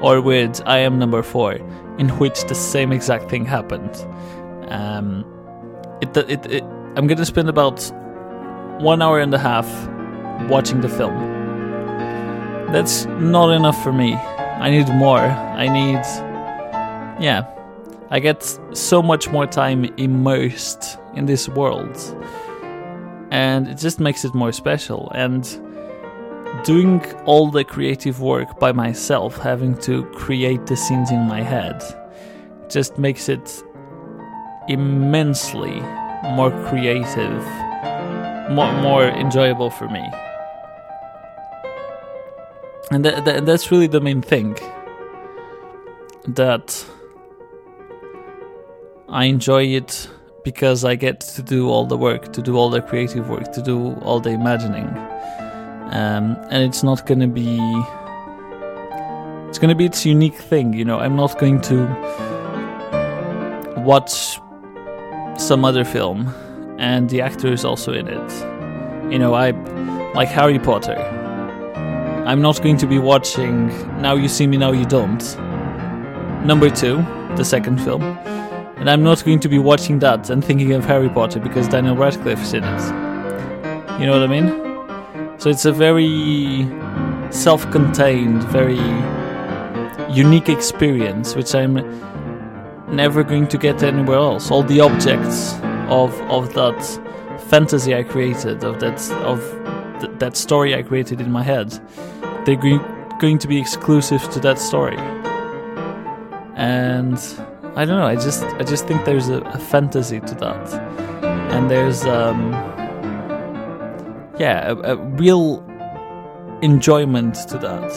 or 0.00 0.20
with 0.20 0.60
I 0.66 0.78
Am 0.78 0.98
Number 0.98 1.22
Four, 1.22 1.54
in 1.98 2.10
which 2.18 2.44
the 2.44 2.54
same 2.54 2.92
exact 2.92 3.30
thing 3.30 3.46
happened, 3.46 3.94
um, 4.68 5.24
it, 6.02 6.14
it, 6.16 6.46
it 6.46 6.62
I'm 6.96 7.06
gonna 7.06 7.24
spend 7.24 7.48
about 7.48 7.90
one 8.80 9.00
hour 9.00 9.18
and 9.18 9.32
a 9.32 9.38
half 9.38 9.66
watching 10.48 10.80
the 10.80 10.88
film. 10.88 11.14
That's 12.72 13.06
not 13.06 13.50
enough 13.50 13.82
for 13.82 13.92
me. 13.92 14.14
I 14.14 14.70
need 14.70 14.88
more. 14.88 15.18
I 15.18 15.68
need, 15.68 16.02
yeah. 17.22 17.46
I 18.10 18.20
get 18.20 18.42
so 18.72 19.02
much 19.02 19.28
more 19.28 19.46
time 19.46 19.84
immersed 19.96 20.98
in 21.14 21.26
this 21.26 21.48
world. 21.48 21.96
And 23.30 23.68
it 23.68 23.78
just 23.78 23.98
makes 24.00 24.24
it 24.24 24.34
more 24.34 24.52
special. 24.52 25.10
And 25.14 25.44
doing 26.64 27.04
all 27.24 27.50
the 27.50 27.64
creative 27.64 28.20
work 28.20 28.58
by 28.58 28.72
myself, 28.72 29.36
having 29.36 29.76
to 29.78 30.04
create 30.06 30.66
the 30.66 30.76
scenes 30.76 31.10
in 31.10 31.20
my 31.22 31.42
head, 31.42 31.82
just 32.68 32.98
makes 32.98 33.28
it 33.28 33.62
immensely 34.68 35.80
more 36.34 36.50
creative, 36.68 37.44
more, 38.50 38.72
more 38.80 39.04
enjoyable 39.04 39.70
for 39.70 39.88
me. 39.88 40.04
And 42.90 43.04
tha- 43.04 43.22
tha- 43.24 43.40
that's 43.44 43.70
really 43.70 43.88
the 43.88 44.00
main 44.00 44.22
thing. 44.22 44.56
That 46.28 46.84
I 49.08 49.24
enjoy 49.24 49.64
it 49.64 50.08
because 50.44 50.84
I 50.84 50.94
get 50.94 51.20
to 51.20 51.42
do 51.42 51.68
all 51.68 51.86
the 51.86 51.96
work, 51.96 52.32
to 52.32 52.42
do 52.42 52.56
all 52.56 52.70
the 52.70 52.80
creative 52.80 53.28
work, 53.28 53.52
to 53.52 53.62
do 53.62 53.94
all 54.02 54.20
the 54.20 54.30
imagining. 54.30 54.88
Um, 55.92 56.36
and 56.50 56.62
it's 56.62 56.82
not 56.82 57.06
going 57.06 57.20
to 57.20 57.28
be. 57.28 57.58
It's 59.48 59.58
going 59.58 59.68
to 59.68 59.74
be 59.74 59.86
its 59.86 60.04
unique 60.04 60.34
thing, 60.36 60.72
you 60.72 60.84
know. 60.84 60.98
I'm 60.98 61.16
not 61.16 61.38
going 61.38 61.60
to 61.62 61.86
watch 63.78 64.38
some 65.38 65.64
other 65.64 65.84
film 65.84 66.34
and 66.78 67.08
the 67.10 67.20
actor 67.20 67.52
is 67.52 67.64
also 67.64 67.92
in 67.92 68.08
it. 68.08 69.12
You 69.12 69.18
know, 69.18 69.34
I. 69.34 69.52
Like 70.16 70.28
Harry 70.28 70.58
Potter. 70.58 70.96
I'm 72.26 72.40
not 72.40 72.62
going 72.62 72.78
to 72.78 72.86
be 72.86 72.98
watching 72.98 73.66
Now 74.00 74.14
You 74.14 74.28
See 74.28 74.46
Me, 74.46 74.56
Now 74.56 74.72
You 74.72 74.86
Don't. 74.86 75.22
Number 76.46 76.70
two, 76.70 77.04
the 77.36 77.44
second 77.44 77.82
film. 77.82 78.02
And 78.02 78.88
I'm 78.88 79.02
not 79.02 79.22
going 79.26 79.40
to 79.40 79.48
be 79.50 79.58
watching 79.58 79.98
that 79.98 80.30
and 80.30 80.42
thinking 80.42 80.72
of 80.72 80.86
Harry 80.86 81.10
Potter 81.10 81.38
because 81.38 81.68
Daniel 81.68 81.94
Radcliffe's 81.96 82.54
in 82.54 82.64
it. 82.64 82.80
You 84.00 84.06
know 84.06 84.18
what 84.18 84.22
I 84.22 84.26
mean? 84.26 85.38
So 85.38 85.50
it's 85.50 85.66
a 85.66 85.72
very 85.72 86.66
self 87.30 87.70
contained, 87.70 88.42
very 88.44 88.80
unique 90.10 90.48
experience, 90.48 91.36
which 91.36 91.54
I'm 91.54 91.74
never 92.88 93.22
going 93.22 93.48
to 93.48 93.58
get 93.58 93.82
anywhere 93.82 94.16
else. 94.16 94.50
All 94.50 94.62
the 94.62 94.80
objects 94.80 95.52
of, 95.88 96.20
of 96.30 96.54
that 96.54 96.82
fantasy 97.48 97.94
I 97.94 98.02
created, 98.02 98.64
of 98.64 98.80
that, 98.80 99.10
of 99.24 99.40
th- 100.00 100.18
that 100.18 100.36
story 100.36 100.74
I 100.74 100.82
created 100.82 101.20
in 101.20 101.30
my 101.30 101.42
head, 101.42 101.70
they're 102.44 102.56
going, 102.56 102.80
going 103.20 103.38
to 103.38 103.48
be 103.48 103.58
exclusive 103.58 104.22
to 104.30 104.40
that 104.40 104.58
story. 104.58 104.98
And 106.56 107.18
I 107.76 107.84
don't 107.84 107.98
know. 107.98 108.06
I 108.06 108.14
just 108.14 108.42
I 108.42 108.62
just 108.62 108.86
think 108.86 109.04
there's 109.04 109.28
a, 109.28 109.40
a 109.42 109.58
fantasy 109.58 110.20
to 110.20 110.34
that, 110.36 110.72
and 111.52 111.70
there's 111.70 112.06
um 112.06 112.52
yeah 114.38 114.70
a, 114.70 114.94
a 114.94 114.96
real 114.96 115.62
enjoyment 116.62 117.34
to 117.48 117.58
that, 117.58 117.92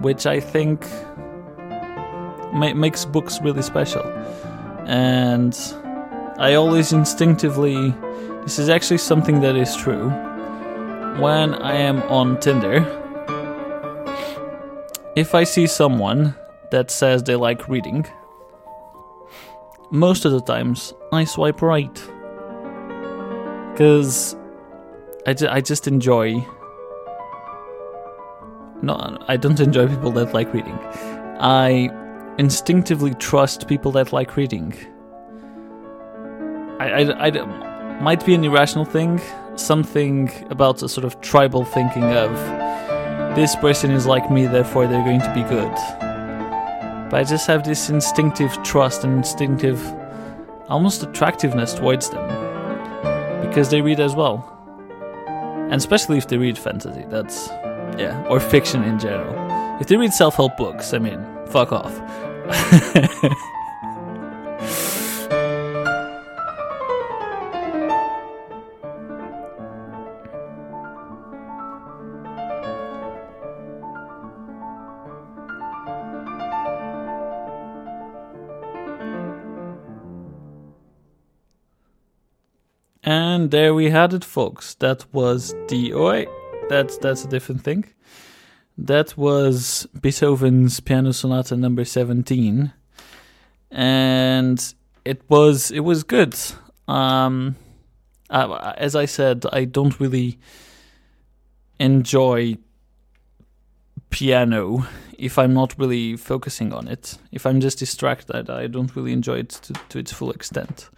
which 0.00 0.26
I 0.26 0.40
think 0.40 0.88
ma- 2.52 2.74
makes 2.74 3.04
books 3.04 3.40
really 3.40 3.62
special. 3.62 4.02
And 4.86 5.54
I 6.40 6.54
always 6.54 6.94
instinctively 6.94 7.94
this 8.44 8.58
is 8.58 8.70
actually 8.70 8.96
something 8.96 9.42
that 9.42 9.56
is 9.56 9.76
true. 9.76 10.08
When 11.20 11.54
I 11.54 11.74
am 11.74 12.02
on 12.04 12.40
Tinder, 12.40 12.78
if 15.16 15.34
I 15.34 15.44
see 15.44 15.66
someone 15.66 16.34
that 16.70 16.90
says 16.90 17.22
they 17.22 17.36
like 17.36 17.68
reading, 17.68 18.06
most 19.90 20.24
of 20.24 20.32
the 20.32 20.40
times 20.40 20.94
I 21.12 21.24
swipe 21.24 21.60
right. 21.60 21.94
Because 23.72 24.34
I, 25.26 25.34
ju- 25.34 25.48
I 25.50 25.60
just 25.60 25.86
enjoy. 25.86 26.42
No, 28.80 29.18
I 29.28 29.36
don't 29.36 29.60
enjoy 29.68 29.88
people 29.88 30.10
that 30.12 30.32
like 30.32 30.54
reading. 30.54 30.78
I 31.38 31.90
instinctively 32.38 33.12
trust 33.16 33.68
people 33.68 33.92
that 33.92 34.14
like 34.14 34.36
reading. 34.36 34.74
I, 36.80 37.02
I, 37.02 37.26
I- 37.28 38.00
might 38.00 38.24
be 38.24 38.34
an 38.34 38.44
irrational 38.44 38.84
thing, 38.86 39.20
something 39.56 40.30
about 40.50 40.82
a 40.82 40.88
sort 40.88 41.04
of 41.04 41.20
tribal 41.20 41.64
thinking 41.66 42.04
of 42.04 42.30
this 43.36 43.54
person 43.56 43.90
is 43.90 44.06
like 44.06 44.30
me, 44.30 44.46
therefore 44.46 44.86
they're 44.86 45.04
going 45.04 45.20
to 45.20 45.34
be 45.34 45.42
good. 45.42 45.70
But 47.10 47.14
I 47.20 47.24
just 47.24 47.46
have 47.46 47.64
this 47.64 47.90
instinctive 47.90 48.50
trust 48.62 49.04
and 49.04 49.18
instinctive, 49.18 49.80
almost 50.68 51.02
attractiveness 51.02 51.74
towards 51.74 52.08
them. 52.10 52.26
Because 53.46 53.68
they 53.70 53.82
read 53.82 54.00
as 54.00 54.14
well. 54.14 54.46
And 55.26 55.74
especially 55.74 56.18
if 56.18 56.26
they 56.28 56.38
read 56.38 56.56
fantasy, 56.56 57.04
that's, 57.08 57.48
yeah, 57.98 58.24
or 58.28 58.40
fiction 58.40 58.82
in 58.84 58.98
general. 58.98 59.36
If 59.80 59.88
they 59.88 59.96
read 59.96 60.12
self 60.12 60.36
help 60.36 60.56
books, 60.56 60.94
I 60.94 60.98
mean, 60.98 61.24
fuck 61.48 61.72
off. 61.72 61.92
And 83.10 83.50
there 83.50 83.74
we 83.74 83.90
had 83.90 84.14
it, 84.14 84.24
folks. 84.24 84.74
That 84.74 85.04
was 85.12 85.52
the. 85.66 85.94
Wait, 85.94 86.28
that's 86.68 86.96
that's 86.98 87.24
a 87.24 87.28
different 87.28 87.64
thing. 87.64 87.86
That 88.78 89.16
was 89.16 89.88
Beethoven's 90.00 90.78
Piano 90.78 91.10
Sonata 91.10 91.56
Number 91.56 91.84
Seventeen, 91.84 92.72
and 93.68 94.74
it 95.04 95.22
was 95.28 95.72
it 95.72 95.80
was 95.80 96.04
good. 96.04 96.36
Um, 96.86 97.56
uh, 98.30 98.74
as 98.78 98.94
I 98.94 99.06
said, 99.06 99.44
I 99.52 99.64
don't 99.64 99.98
really 99.98 100.38
enjoy 101.80 102.58
piano 104.10 104.86
if 105.18 105.36
I'm 105.36 105.52
not 105.52 105.76
really 105.80 106.16
focusing 106.16 106.72
on 106.72 106.86
it. 106.86 107.18
If 107.32 107.44
I'm 107.44 107.60
just 107.60 107.80
distracted, 107.80 108.48
I 108.48 108.68
don't 108.68 108.94
really 108.94 109.12
enjoy 109.12 109.38
it 109.38 109.48
to, 109.48 109.72
to 109.88 109.98
its 109.98 110.12
full 110.12 110.30
extent. 110.30 110.90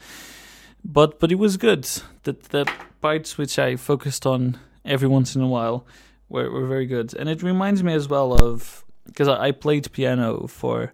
But 0.85 1.21
but 1.21 1.31
it 1.31 1.37
was 1.37 1.57
good. 1.57 1.85
The 2.25 2.37
the 2.51 2.71
parts 3.01 3.38
which 3.38 3.59
I 3.59 3.77
focused 3.77 4.27
on 4.27 4.59
every 4.85 5.09
once 5.09 5.37
in 5.37 5.42
a 5.42 5.49
while 5.49 5.87
were, 6.29 6.51
were 6.51 6.66
very 6.66 6.87
good. 6.87 7.14
And 7.14 7.29
it 7.29 7.42
reminds 7.42 7.83
me 7.83 7.95
as 7.95 8.09
well 8.09 8.33
of 8.33 8.85
because 9.07 9.29
I, 9.29 9.49
I 9.49 9.51
played 9.53 9.92
piano 9.92 10.47
for 10.47 10.92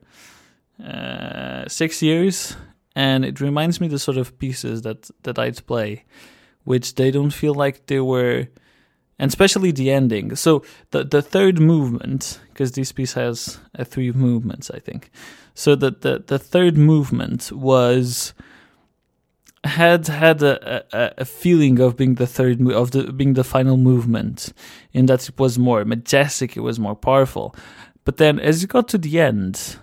uh, 0.82 1.68
six 1.68 2.02
years, 2.02 2.56
and 2.94 3.24
it 3.24 3.40
reminds 3.40 3.80
me 3.80 3.88
the 3.88 3.98
sort 3.98 4.16
of 4.16 4.38
pieces 4.38 4.82
that 4.82 5.10
that 5.22 5.38
I'd 5.38 5.64
play, 5.66 6.04
which 6.64 6.94
they 6.94 7.10
don't 7.10 7.32
feel 7.32 7.54
like 7.54 7.86
they 7.86 8.00
were, 8.00 8.48
and 9.18 9.28
especially 9.28 9.72
the 9.72 9.90
ending. 9.90 10.36
So 10.36 10.62
the 10.90 11.04
the 11.04 11.22
third 11.22 11.58
movement, 11.60 12.40
because 12.48 12.72
this 12.72 12.92
piece 12.92 13.14
has 13.14 13.58
uh, 13.78 13.84
three 13.84 14.12
movements, 14.12 14.70
I 14.70 14.80
think. 14.80 15.10
So 15.54 15.74
the 15.74 15.90
the 15.90 16.24
the 16.26 16.38
third 16.38 16.76
movement 16.76 17.52
was 17.52 18.34
had 19.68 20.08
had 20.08 20.42
a, 20.42 20.84
a, 20.92 21.14
a, 21.18 21.24
feeling 21.24 21.78
of 21.78 21.96
being 21.96 22.16
the 22.16 22.26
third 22.26 22.60
of 22.70 22.90
the 22.90 23.12
being 23.12 23.34
the 23.34 23.44
final 23.44 23.76
movement 23.76 24.52
in 24.92 25.06
that 25.06 25.28
it 25.28 25.38
was 25.38 25.58
more 25.58 25.84
majestic 25.84 26.56
it 26.56 26.60
was 26.60 26.78
more 26.78 26.96
powerful. 26.96 27.54
But 28.04 28.16
then 28.16 28.40
as 28.40 28.64
it 28.64 28.70
got 28.70 28.88
to 28.88 28.98
the 28.98 29.20
end 29.20 29.76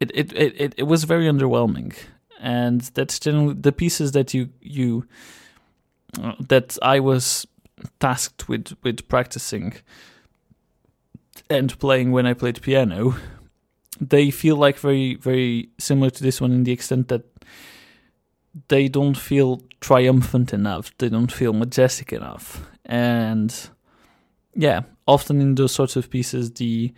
it 0.00 0.10
it 0.14 0.32
it, 0.32 0.74
it 0.76 0.84
was 0.84 1.04
very 1.04 1.24
underwhelming. 1.24 1.96
And 2.40 2.82
that's 2.82 3.18
generally 3.18 3.54
the 3.54 3.72
pieces 3.72 4.12
that 4.12 4.32
you 4.32 4.50
you 4.60 5.06
uh, 6.22 6.34
that 6.48 6.78
I 6.82 7.00
was 7.00 7.46
tasked 8.00 8.48
with 8.48 8.76
with 8.82 9.08
practicing 9.08 9.74
and 11.50 11.78
playing 11.78 12.12
when 12.12 12.26
I 12.26 12.34
played 12.34 12.60
piano 12.62 13.16
they 14.00 14.30
feel 14.30 14.56
like 14.56 14.78
very 14.78 15.14
very 15.16 15.70
similar 15.78 16.10
to 16.10 16.22
this 16.22 16.40
one 16.40 16.52
in 16.52 16.64
the 16.64 16.72
extent 16.72 17.08
that 17.08 17.24
they 18.68 18.88
don't 18.88 19.16
feel 19.16 19.62
triumphant 19.80 20.52
enough. 20.52 20.96
They 20.98 21.08
don't 21.08 21.32
feel 21.32 21.52
majestic 21.52 22.12
enough. 22.12 22.66
And 22.84 23.54
yeah, 24.54 24.82
often 25.06 25.40
in 25.40 25.54
those 25.54 25.72
sorts 25.72 25.96
of 25.96 26.10
pieces, 26.10 26.52
the 26.52 26.92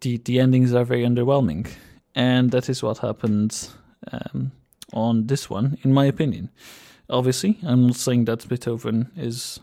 the 0.00 0.18
the 0.18 0.40
endings 0.40 0.74
are 0.74 0.84
very 0.84 1.04
underwhelming, 1.04 1.68
and 2.14 2.50
that 2.50 2.68
is 2.68 2.82
what 2.82 2.98
happened 2.98 3.68
um, 4.12 4.52
on 4.92 5.26
this 5.26 5.50
one, 5.50 5.78
in 5.82 5.92
my 5.92 6.04
opinion. 6.06 6.50
Obviously, 7.08 7.58
I'm 7.62 7.86
not 7.86 7.96
saying 7.96 8.24
that 8.26 8.48
Beethoven 8.48 9.10
is 9.16 9.60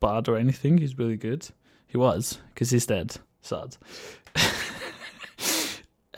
bad 0.00 0.28
or 0.28 0.36
anything. 0.36 0.78
He's 0.78 0.98
really 0.98 1.16
good. 1.16 1.48
He 1.86 1.96
was 1.98 2.38
because 2.54 2.70
he's 2.70 2.86
dead. 2.86 3.16
Sad. 3.42 3.76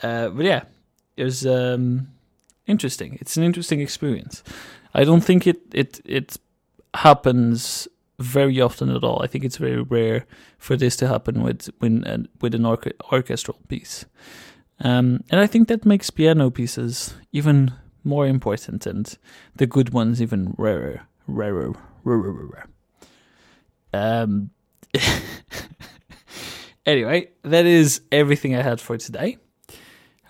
uh, 0.01 0.29
but 0.29 0.45
yeah, 0.45 0.63
it 1.17 1.23
was. 1.23 1.45
Um, 1.45 2.14
interesting. 2.67 3.17
It's 3.21 3.37
an 3.37 3.43
interesting 3.43 3.81
experience. 3.81 4.43
I 4.93 5.03
don't 5.03 5.21
think 5.21 5.47
it 5.47 5.61
it 5.73 6.01
it 6.05 6.37
happens 6.93 7.87
very 8.19 8.61
often 8.61 8.89
at 8.89 9.03
all. 9.03 9.21
I 9.21 9.27
think 9.27 9.43
it's 9.43 9.57
very 9.57 9.81
rare 9.81 10.25
for 10.57 10.77
this 10.77 10.95
to 10.97 11.07
happen 11.07 11.43
with 11.43 11.69
when 11.79 12.03
uh, 12.05 12.23
with 12.41 12.55
an 12.55 12.65
orchestral 12.65 13.59
piece. 13.67 14.05
Um, 14.79 15.23
and 15.29 15.39
I 15.39 15.47
think 15.47 15.67
that 15.69 15.85
makes 15.85 16.09
piano 16.09 16.49
pieces 16.49 17.13
even 17.31 17.73
more 18.03 18.27
important 18.27 18.85
and 18.85 19.17
the 19.55 19.65
good 19.65 19.91
ones 19.91 20.21
even 20.21 20.53
rarer, 20.57 21.07
rarer, 21.27 21.73
rarer. 22.03 22.31
rarer. 22.31 22.67
Um, 23.93 24.49
anyway, 26.85 27.29
that 27.43 27.65
is 27.65 28.01
everything 28.11 28.55
I 28.55 28.61
had 28.61 28.81
for 28.81 28.97
today. 28.97 29.37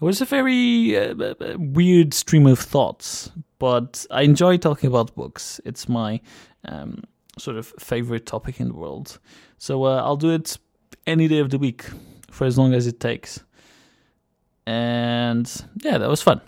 It 0.06 0.14
was 0.14 0.22
a 0.22 0.26
very 0.26 0.96
uh, 0.96 1.16
uh, 1.16 1.34
uh, 1.42 1.56
weird 1.58 2.14
stream 2.14 2.46
of 2.46 2.60
thoughts, 2.60 3.32
but 3.58 4.06
I 4.12 4.22
enjoy 4.22 4.58
talking 4.58 4.88
about 4.88 5.16
books. 5.16 5.60
It's 5.66 5.90
my 5.90 6.22
um, 6.64 7.06
sort 7.40 7.58
of 7.58 7.74
favorite 7.80 8.28
topic 8.28 8.60
in 8.60 8.68
the 8.68 8.76
world. 8.76 9.18
So 9.58 9.86
uh, 9.86 10.04
I'll 10.04 10.16
do 10.16 10.30
it 10.30 10.60
any 11.08 11.28
day 11.28 11.40
of 11.40 11.50
the 11.50 11.58
week 11.58 11.86
for 12.30 12.46
as 12.46 12.56
long 12.56 12.76
as 12.76 12.86
it 12.86 13.00
takes. 13.00 13.44
And 14.68 15.52
yeah, 15.82 15.98
that 15.98 16.08
was 16.08 16.22
fun. 16.22 16.40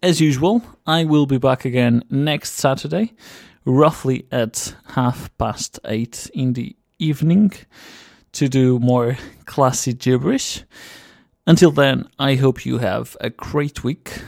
As 0.00 0.20
usual, 0.20 0.62
I 0.86 1.06
will 1.06 1.26
be 1.26 1.38
back 1.38 1.64
again 1.64 2.04
next 2.08 2.52
Saturday, 2.52 3.14
roughly 3.64 4.28
at 4.30 4.76
half 4.90 5.36
past 5.38 5.80
eight 5.86 6.30
in 6.32 6.52
the 6.52 6.76
evening, 7.00 7.50
to 8.34 8.48
do 8.48 8.78
more 8.78 9.18
classy 9.46 9.92
gibberish. 9.92 10.62
Until 11.48 11.70
then, 11.70 12.06
I 12.18 12.34
hope 12.34 12.66
you 12.66 12.76
have 12.76 13.16
a 13.22 13.30
great 13.30 13.82
week, 13.82 14.20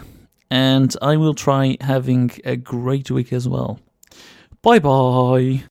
and 0.51 0.97
I 1.03 1.19
will 1.19 1.35
try 1.35 1.77
having 1.83 2.31
a 2.47 2.57
great 2.57 3.11
week 3.11 3.31
as 3.31 3.47
well. 3.47 3.79
Bye 4.63 4.79
bye. 4.79 5.65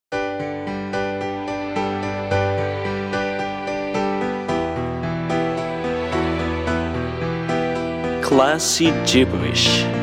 Classy 8.21 8.91
Gibberish 9.07 9.98